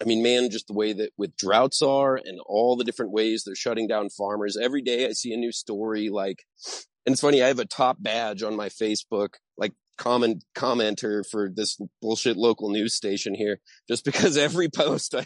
[0.00, 3.42] i mean man just the way that with droughts are and all the different ways
[3.44, 6.44] they're shutting down farmers every day i see a new story like
[7.04, 11.48] and it's funny i have a top badge on my facebook like comment commenter for
[11.54, 13.58] this bullshit local news station here
[13.88, 15.24] just because every post i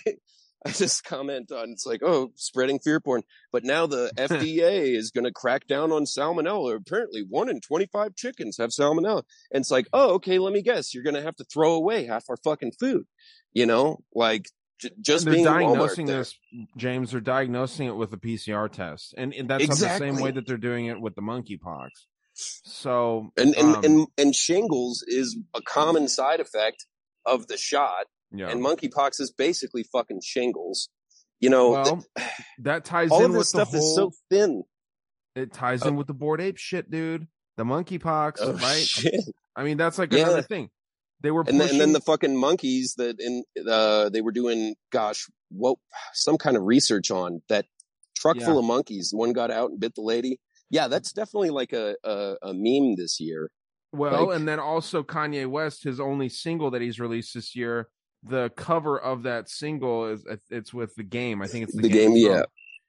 [0.67, 3.23] i just comment on it's like oh spreading fear porn
[3.53, 8.15] but now the fda is going to crack down on salmonella apparently one in 25
[8.15, 10.95] chickens have salmonella and it's like, oh, okay, let me guess.
[10.95, 13.05] You're going to have to throw away half our fucking food.
[13.53, 14.47] You know, like
[14.81, 16.37] j- just they're being in diagnosing this,
[16.77, 17.11] James.
[17.11, 20.47] They're diagnosing it with a PCR test, and, and that's not the same way that
[20.47, 21.89] they're doing it with the monkeypox.
[22.35, 26.87] So, And, and, um, and, and shingles is a common side effect
[27.27, 28.07] of the shot.
[28.33, 28.49] Yeah.
[28.49, 30.89] And monkeypox is basically fucking shingles.
[31.41, 32.29] You know, well, th-
[32.61, 33.89] that ties all in of with this stuff the whole.
[33.91, 34.65] is so thin.
[35.35, 35.89] it ties Oh.
[35.89, 37.27] in with the Bored Ape shit, dude.
[37.57, 38.83] The monkeypox, Oh, right?
[38.85, 39.21] shit.
[39.57, 40.25] I mean, that's like Yeah.
[40.25, 40.71] another thing.
[41.23, 44.75] They were And then, and then the fucking monkeys that in, uh, they were doing,
[44.91, 45.77] gosh, what,
[46.15, 47.67] some kind of research on that
[48.17, 48.47] truck Yeah.
[48.47, 49.11] full of monkeys.
[49.15, 50.41] One got out and bit the lady.
[50.71, 53.51] Yeah, that's definitely like a, a, a meme this year.
[53.93, 57.89] Well, Like- and then also Kanye West, his only single that he's released this year,
[58.23, 61.41] the cover of that single is it's with the game.
[61.43, 62.17] I think it's the, The game, song.
[62.19, 62.43] yeah.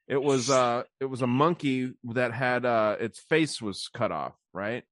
[0.08, 4.34] It was uh it was a monkey that had uh its face was cut off,
[4.52, 4.84] right?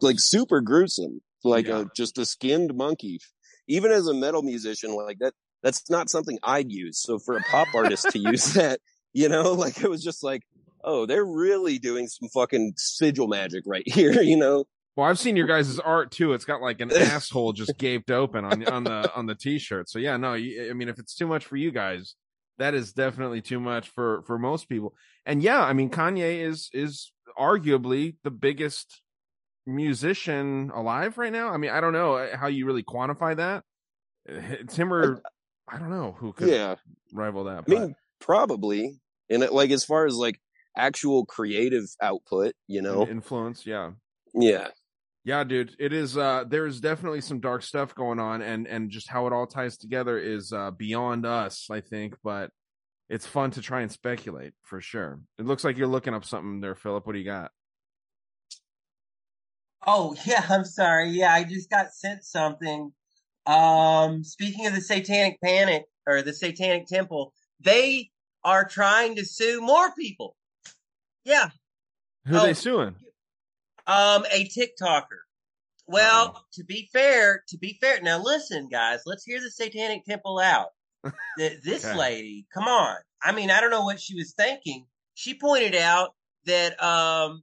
[0.00, 1.80] like super gruesome, like Yeah.
[1.80, 3.18] a just a skinned monkey.
[3.66, 5.32] Even as a metal musician, like that,
[5.62, 7.00] that's not something I'd use.
[7.00, 8.80] So for a pop artist to use that,
[9.12, 10.42] you know, like it was just like,
[10.84, 14.66] oh, they're really doing some fucking sigil magic right here, you know?
[14.96, 16.32] Well, I've seen your guys' art too.
[16.34, 19.88] It's got like an asshole just gaped open on on the on the t-shirt.
[19.90, 22.14] So yeah, no, you, I mean if it's too much for you guys,
[22.58, 24.94] that is definitely too much for for most people.
[25.26, 29.02] And yeah, I mean Kanye is is arguably the biggest
[29.66, 31.48] musician alive right now.
[31.48, 33.64] I mean, I don't know uh, how you really quantify that.
[34.26, 35.22] It's him or
[35.68, 36.76] I don't know who could Yeah.
[37.12, 37.58] rival that.
[37.58, 39.00] I But mean, probably.
[39.30, 40.40] And it, like, as far as like
[40.76, 43.06] actual creative output, you know?
[43.06, 43.92] influence, yeah.
[44.34, 44.68] Yeah.
[45.26, 49.08] Yeah, dude, it is uh there's definitely some dark stuff going on and and just
[49.08, 52.50] how it all ties together is uh beyond us, I think, but
[53.08, 55.20] it's fun to try and speculate for sure.
[55.38, 57.06] It looks like you're looking up something there, Philip.
[57.06, 57.50] What do you got?
[59.86, 61.10] Oh yeah, I'm sorry.
[61.10, 62.92] Yeah, I just got sent something.
[63.46, 68.10] Um, speaking of the Satanic Panic or the Satanic Temple, they
[68.42, 70.36] are trying to sue more people.
[71.24, 71.50] Yeah,
[72.26, 72.54] Who are they Oh.
[72.54, 72.96] suing?
[73.86, 75.20] Um, a TikToker.
[75.86, 80.38] Well, to be fair, to be fair, now listen, guys, let's hear the Satanic Temple
[80.38, 80.68] out.
[81.36, 81.96] This Okay.
[81.96, 82.96] lady, come on.
[83.22, 84.86] I mean, I don't know what she was thinking.
[85.14, 86.14] She pointed out
[86.46, 87.42] that um,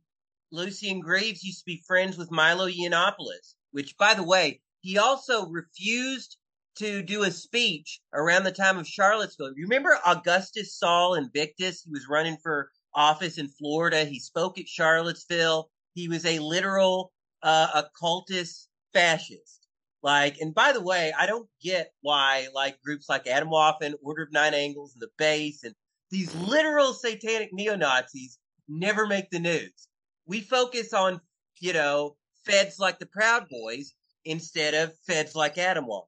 [0.52, 5.48] Lucien Greaves used to be friends with Milo Yiannopoulos, which, by the way, he also
[5.48, 6.38] refused
[6.78, 9.54] to do a speech around the time of Charlottesville.
[9.56, 11.84] You Remember Augustus Sol Invictus?
[11.84, 14.06] He was running for office in Florida.
[14.06, 15.70] He spoke at Charlottesville.
[15.94, 17.12] He was a literal
[17.44, 19.68] uh, occultist fascist.
[20.04, 24.32] Like, and by the way, I don't get why like groups like Atomwaffen, Order of
[24.32, 25.76] Nine Angles, and the Base, and
[26.10, 29.88] these literal satanic neo Nazis never make the news.
[30.26, 31.22] We focus on,
[31.60, 33.94] you know, feds like the Proud Boys
[34.26, 36.06] instead of feds like Atomwaffen.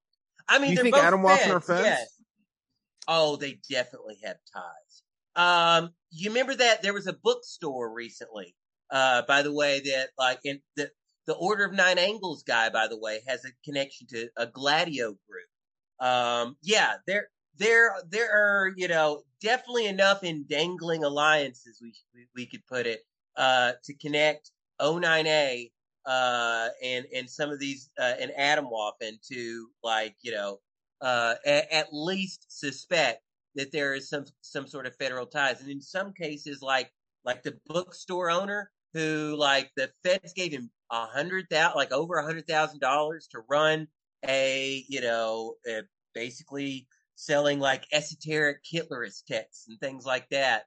[0.48, 2.08] I mean, You they're think both Atomwaffen are feds, yes.
[3.08, 5.04] Oh, they definitely have ties.
[5.36, 8.56] Um, you remember that there was a bookstore recently,
[8.94, 10.90] uh, by the way, that like in the
[11.26, 15.18] the Order of Nine Angles guy, by the way, has a connection to a Gladio
[15.28, 15.50] group.
[16.00, 21.94] Um, yeah, there there there are you know definitely enough in dangling alliances we
[22.36, 23.02] we, could put it
[23.36, 25.72] uh, to connect O9A
[26.06, 30.60] uh, and and some of these uh, and Atomwaffen to like you know
[31.02, 33.24] uh, a, at least suspect
[33.56, 36.92] that there is some some sort of federal ties, and in some cases, like
[37.26, 42.16] like the bookstore owner who like the feds gave him a hundred thousand, like over
[42.16, 43.88] a hundred thousand dollars to run
[44.26, 45.82] a you know uh
[46.14, 50.64] basically selling like esoteric Hitlerist texts and things like that.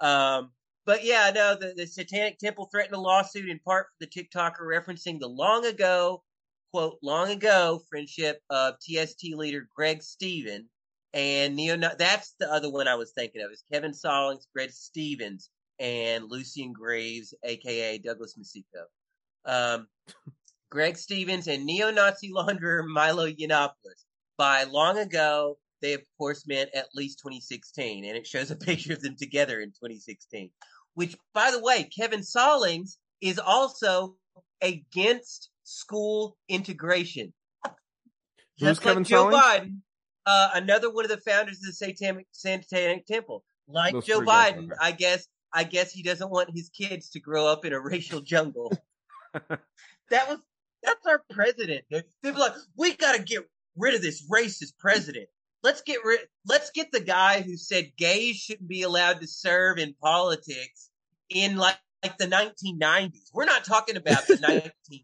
[0.00, 0.50] Um,
[0.86, 4.62] but yeah, no, the, the Satanic Temple threatened a lawsuit in part for the TikToker
[4.62, 6.22] referencing the long ago,
[6.72, 10.68] quote, long ago friendship of TST leader Greg Steven
[11.12, 11.76] and Neo.
[11.76, 16.72] That's the other one I was thinking of is Kevin Sollings, Greg Stevens, and Lucien
[16.72, 18.84] Greaves, aka Douglas Masico.
[19.44, 19.88] Um,
[20.70, 24.04] Greg Stevens and neo-Nazi launderer Milo Yiannopoulos
[24.36, 28.92] by long ago they of course meant at least 2016, and it shows a picture
[28.92, 30.50] of them together in 2016.
[30.94, 34.16] Which, by the way, Kevin Sawlings is also
[34.60, 37.32] against school integration.
[37.64, 39.36] Who's Just Kevin like Joe Sawlings?
[39.36, 39.76] Biden,
[40.26, 43.44] uh, another one of the founders of the Satanic, Satanic Temple.
[43.68, 44.74] Like Those Joe guys, Biden, okay.
[44.80, 45.26] I guess.
[45.52, 48.72] I guess he doesn't want his kids to grow up in a racial jungle.
[49.32, 50.38] that was
[50.82, 51.84] that's our president.
[51.90, 52.04] dude.
[52.24, 55.28] Are like, we got to get rid of this racist president.
[55.62, 56.20] Let's get rid.
[56.46, 60.90] Let's get the guy who said gays shouldn't be allowed to serve in politics
[61.30, 63.30] in like like the 1990s.
[63.32, 64.36] We're not talking about the
[64.88, 65.02] 19.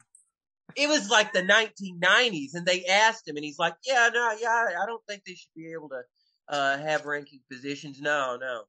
[0.77, 4.67] It was like the 1990s, and they asked him, and he's like, "Yeah, no, yeah,
[4.81, 6.03] I don't think they should be able to
[6.49, 8.01] uh, have ranking positions.
[8.01, 8.63] No, no.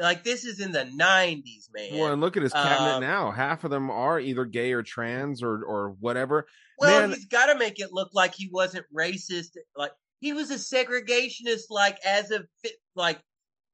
[0.00, 1.98] Like this is in the 90s, man.
[1.98, 3.30] Well, and look at his cabinet Um, now.
[3.30, 6.46] Half of them are either gay or trans or or whatever.
[6.78, 9.56] Well, Man- he's got to make it look like he wasn't racist.
[9.76, 11.64] Like he was a segregationist.
[11.70, 12.46] Like as of
[12.94, 13.20] like,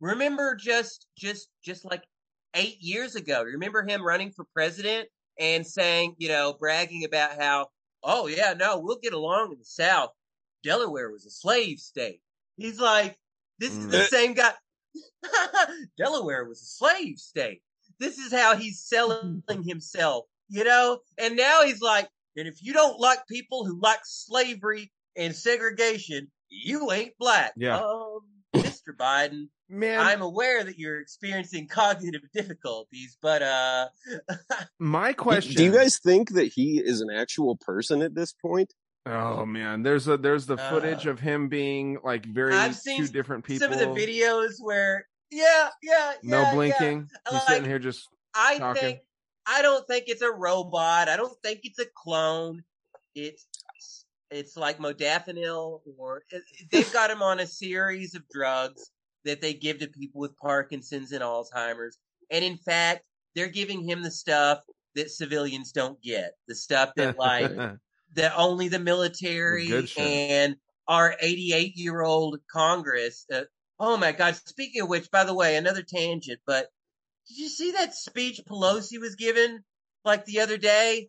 [0.01, 2.03] remember just just just like
[2.55, 3.43] eight years ago.
[3.44, 5.09] Remember him running for president
[5.39, 7.69] and saying, you know, bragging about how,
[8.03, 10.11] oh yeah, no, we'll get along in the South.
[10.65, 12.20] Delaware was a slave state.
[12.57, 13.16] He's like,
[13.59, 14.09] this is the Mm.
[14.09, 14.53] same guy.
[15.98, 17.62] Delaware was a slave state.
[17.98, 20.98] This is how he's selling himself, you know?
[21.18, 26.31] And now he's like, and if you don't like people who like slavery and segregation,
[26.48, 27.52] you ain't black.
[27.56, 27.78] Yeah.
[27.78, 28.20] Um,
[28.55, 28.94] Mr.
[28.98, 33.89] Biden, Man, I'm aware that you're experiencing cognitive difficulties, but uh
[34.78, 35.56] my question.
[35.56, 38.73] Do you guys think that he is an actual person at this point?
[39.06, 42.98] Oh man, there's a there's the footage Uh, of him being like very I've seen
[43.06, 43.64] two different people.
[43.68, 46.54] some of the videos where yeah, yeah, no yeah, yeah.
[46.54, 47.10] blinking.
[47.30, 48.82] He's Like, sitting here just I talking.
[48.82, 49.00] think
[49.46, 51.08] I don't think it's a robot.
[51.08, 52.64] I don't think it's a clone.
[53.14, 53.46] It's
[54.32, 56.22] it's like modafinil, or
[56.72, 58.90] they've got him on a series of drugs
[59.24, 61.98] that they give to people with Parkinson's and Alzheimer's.
[62.32, 63.02] And in fact,
[63.36, 64.60] they're giving him the stuff
[64.96, 67.52] that civilians don't get, the stuff that like
[68.14, 70.56] that only the military good and
[70.88, 73.24] our 88 year old Congress.
[73.32, 73.42] Uh,
[73.78, 74.36] oh my God!
[74.36, 76.66] Speaking of which, by the way, another tangent, but
[77.28, 79.64] did you see that speech Pelosi was given
[80.04, 81.08] like the other day?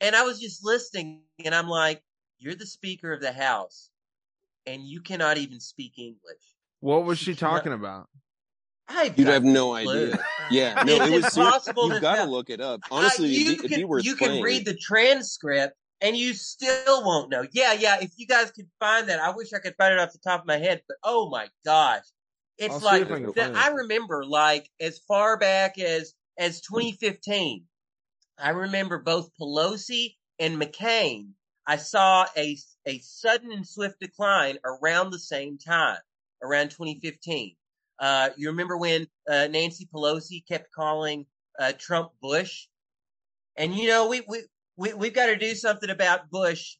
[0.00, 2.02] And I was just listening, and I'm like,
[2.38, 3.88] "You're the Speaker of the House,
[4.66, 6.42] and you cannot even speak English."
[6.80, 8.08] what was she She cannot- talking about?
[8.88, 10.12] I've You'd have no clue.
[10.12, 10.24] idea.
[10.50, 11.36] Yeah, no, It's it was.
[11.36, 12.80] impossible You've to got to look it up.
[12.88, 14.34] Uh, Honestly, you it'd, be, it'd can, be worth you playing.
[14.34, 17.46] can read the transcript and you still won't know.
[17.52, 17.98] Yeah, yeah.
[18.00, 20.40] If you guys could find that, I wish I could find it off the top
[20.40, 20.82] of my head.
[20.86, 22.04] But oh my gosh,
[22.58, 23.52] it's I'll like I.
[23.54, 27.64] I remember, like as far back as as 2015.
[28.38, 31.30] I remember both Pelosi and McCain.
[31.66, 32.56] I saw a
[32.86, 35.98] a sudden and swift decline around the same time,
[36.42, 37.56] around 2015.
[37.98, 41.24] Uh, you remember when uh, Nancy Pelosi kept calling
[41.58, 42.66] uh, Trump Bush,
[43.56, 44.42] and you know we we
[44.76, 46.76] we we've got to do something about Bush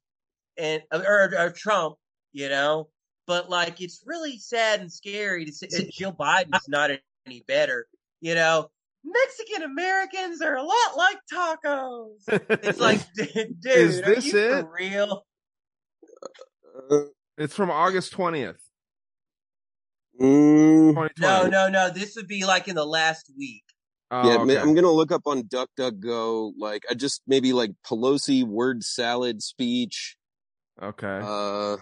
[0.56, 1.96] and or, or Trump,
[2.32, 2.88] you know.
[3.26, 6.90] But like, it's really sad and scary to see that Jill Biden's not
[7.26, 7.86] any better,
[8.20, 8.68] you know.
[9.04, 12.16] Mexican Americans are a lot like tacos.
[12.62, 14.60] It's like, dude, Is are this you it?
[14.62, 15.26] for real?
[16.90, 16.98] Uh,
[17.38, 18.60] it's from August twentieth,
[20.20, 21.90] mm, No, no, no.
[21.90, 23.65] This would be like in the last week.
[24.10, 24.58] Oh, yeah, okay.
[24.58, 26.52] I'm gonna look up on DuckDuckGo.
[26.56, 30.16] Like, I just maybe like Pelosi word salad speech.
[30.80, 31.20] okay.
[31.22, 31.76] Uh,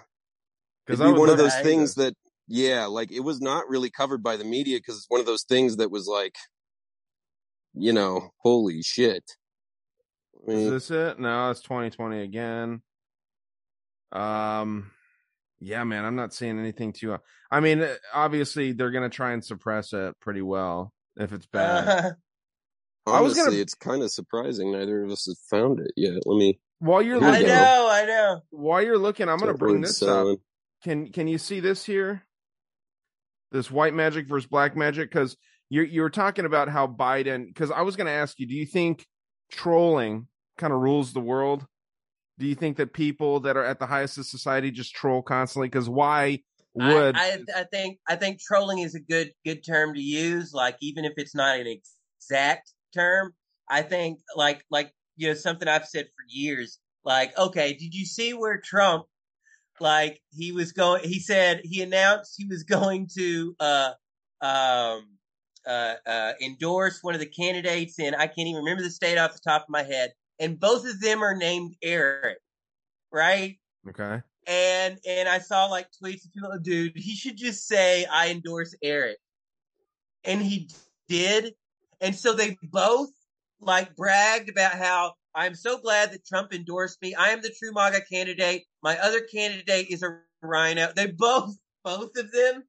[0.86, 2.14] Because be one of those things that,
[2.48, 5.44] yeah, like it was not really covered by the media because it's one of those
[5.44, 6.34] things that was like,
[7.74, 9.24] you know, holy shit.
[10.48, 11.18] I Is this it?
[11.18, 12.82] No, it's 2020 again.
[14.12, 14.90] Um,
[15.60, 17.18] yeah, man, I'm not seeing anything too.
[17.50, 21.88] I mean, uh, obviously they're gonna try and suppress it pretty well if it's bad.
[21.88, 22.10] Uh,
[23.06, 26.22] I was honestly, gonna- it's kind of surprising neither of us have found it yet.
[26.24, 26.58] Let me.
[26.78, 28.40] while you're Here we I looking, know, I know.
[28.50, 30.38] while you're looking, I'm gonna bring word this up.
[30.82, 32.22] Can can you see this here?
[33.52, 35.36] This white magic versus black magic because
[35.70, 37.46] you're you're talking about how Biden.
[37.46, 39.06] Because I was gonna ask you, do you think
[39.50, 40.26] trolling
[40.58, 41.66] kind of rules the world?
[42.38, 45.68] Do you think that people that are at the highest of society just troll constantly?
[45.68, 46.40] Because why
[46.74, 50.52] would I, I, I think I think trolling is a good good term to use.
[50.52, 53.34] Like even if it's not an exact term,
[53.68, 56.78] I think like like you know something I've said for years.
[57.04, 59.04] Like okay, did you see where Trump
[59.80, 61.04] like he was going?
[61.04, 63.90] He said he announced he was going to uh
[64.40, 65.06] um
[65.66, 69.32] uh uh endorse one of the candidates, and I can't even remember the state off
[69.32, 70.12] the top of my head.
[70.40, 72.38] And both of them are named Eric,
[73.12, 73.58] right?
[73.88, 74.22] okay?
[74.46, 79.18] And and I saw like tweets of dude, he should just say I endorse Eric,
[80.24, 80.70] and he
[81.08, 81.54] did,
[82.00, 83.10] and so they both
[83.60, 87.14] like bragged about how I'm so glad that Trump endorsed me.
[87.14, 88.64] I am the true MAGA candidate.
[88.82, 90.92] My other candidate is a rhino.
[90.94, 92.64] They both, both of them,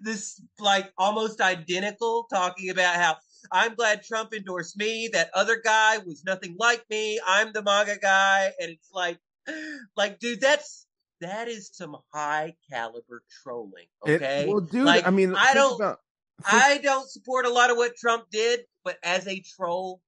[0.00, 3.16] this like almost identical, talking about how
[3.50, 5.10] I'm glad Trump endorsed me.
[5.12, 7.20] That other guy was nothing like me.
[7.26, 9.18] I'm the MAGA guy, and it's like,
[9.96, 10.86] like, dude, that's
[11.24, 13.86] that is some high caliber trolling.
[14.06, 16.00] Okay, It- well, dude, Like, I mean, I don't- about-
[16.44, 20.00] I don't support a lot of what Trump did, but as a troll,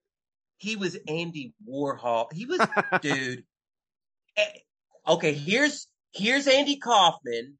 [0.58, 2.32] he was Andy Warhol.
[2.32, 2.58] He was,
[3.02, 3.44] dude.
[4.36, 4.52] eh,
[5.06, 7.58] Okay, here's here's Andy Kaufman.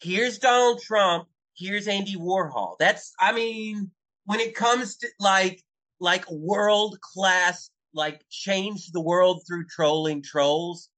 [0.00, 1.28] Here's Donald Trump.
[1.54, 2.76] Here's Andy Warhol.
[2.78, 3.90] That's, I mean,
[4.24, 5.62] when it comes to like
[6.00, 10.88] like world class, like change the world through trolling trolls.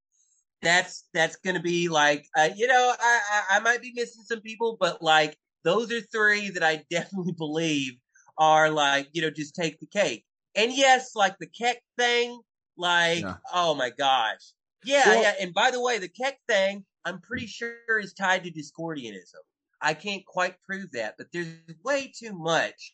[0.65, 4.41] That's that's gonna be like, uh, you know, I, I I might be missing some
[4.41, 7.95] people, but like those are three that I definitely believe
[8.39, 10.25] are like, you know, just take the cake.
[10.57, 12.41] And yes, like the Kek thing,
[12.77, 13.37] like, Yeah.
[13.53, 14.41] oh my gosh.
[14.85, 15.35] Yeah, Well- yeah.
[15.41, 19.41] And by the way, the Kek thing, I'm pretty sure is tied to Discordianism.
[19.81, 21.49] I can't quite prove that, but there's
[21.85, 22.93] way too much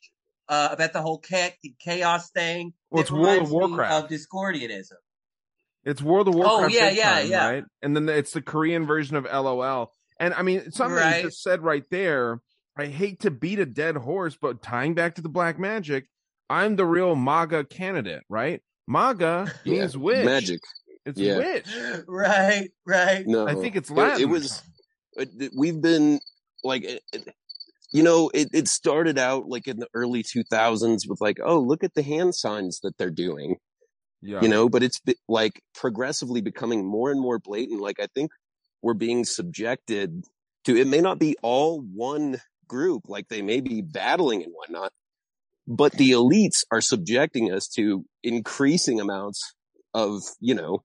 [0.48, 2.72] uh, about the whole Kek and chaos thing.
[2.90, 4.04] Well, it's World of Warcraft.
[4.04, 4.98] Of Discordianism.
[5.84, 6.74] It's World of oh, Warcraft.
[6.74, 7.48] Oh, yeah, big yeah, time, yeah.
[7.50, 7.64] Right?
[7.82, 9.92] And then it's the Korean version of LOL.
[10.18, 11.22] And I mean, something that Right.
[11.24, 12.40] you just said right there.
[12.76, 16.06] I hate to beat a dead horse, but tying back to the black magic,
[16.48, 18.62] I'm the real MAGA candidate, right?
[18.86, 20.24] MAGA Yeah, means witch.
[20.24, 20.60] Magic.
[21.06, 21.38] It's Yeah.
[21.38, 21.66] witch.
[22.06, 23.26] Right, right.
[23.26, 24.20] No, I think it's It- Latin.
[24.22, 24.62] It, was.
[25.18, 26.20] Uh, it- We've been
[26.62, 27.34] like, it, it-
[27.92, 31.82] you know, it, it started out like in the early 2000s with like, oh, look
[31.82, 33.56] at the hand signs that they're doing,
[34.22, 34.40] yeah.
[34.42, 34.68] you know.
[34.68, 37.80] But it's like progressively becoming more and more blatant.
[37.80, 38.30] Like I think
[38.82, 40.24] we're being subjected
[40.64, 40.76] to.
[40.76, 44.92] It may not be all one group, like they may be battling and whatnot,
[45.66, 49.54] but the elites are subjecting us to increasing amounts
[49.92, 50.82] of, you know,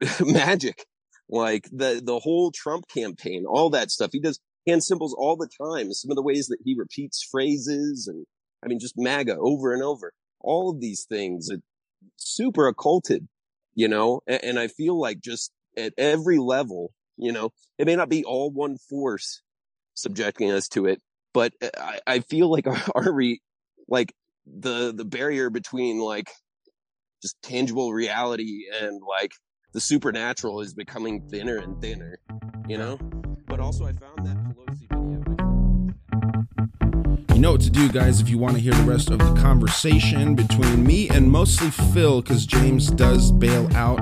[0.20, 0.84] magic
[1.28, 4.10] like the the whole Trump campaign, all that stuff.
[4.12, 5.92] He does hand symbols all the time.
[5.92, 8.26] Some of the ways that he repeats phrases, and
[8.64, 10.12] I mean, just MAGA over and over.
[10.40, 11.60] All of these things, it,
[12.16, 13.28] super occulted,
[13.74, 14.20] you know.
[14.26, 18.24] And, and I feel like just at every level, you know, it may not be
[18.24, 19.42] all one force
[19.94, 21.00] subjecting us to it,
[21.34, 23.40] but uh, I, I feel like our, our re,
[23.88, 24.14] like
[24.46, 26.30] the the barrier between like
[27.22, 29.32] just tangible reality and like
[29.72, 32.18] the supernatural is becoming thinner and thinner,
[32.68, 32.96] you know?
[33.46, 35.28] But also I found that Pelosi video.
[37.38, 39.32] You know what to do, guys, if you want to hear the rest of the
[39.40, 44.00] conversation between me and mostly Phil, because James does bail out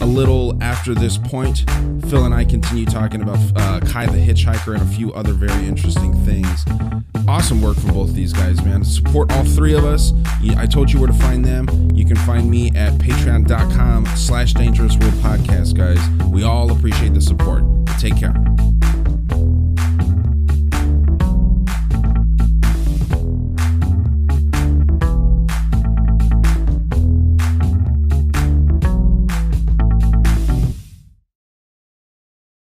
[0.00, 1.66] a little after this point.
[2.08, 5.66] Phil and I continue talking about uh, Kai the Hitchhiker and a few other very
[5.66, 6.64] interesting things.
[7.28, 8.84] Awesome work from both these guys, man.
[8.84, 10.14] Support all three of us.
[10.56, 11.90] I told you where to find them.
[11.92, 16.00] You can find me at patreon.com slash dangerous world podcast, guys.
[16.30, 17.64] We all appreciate the support.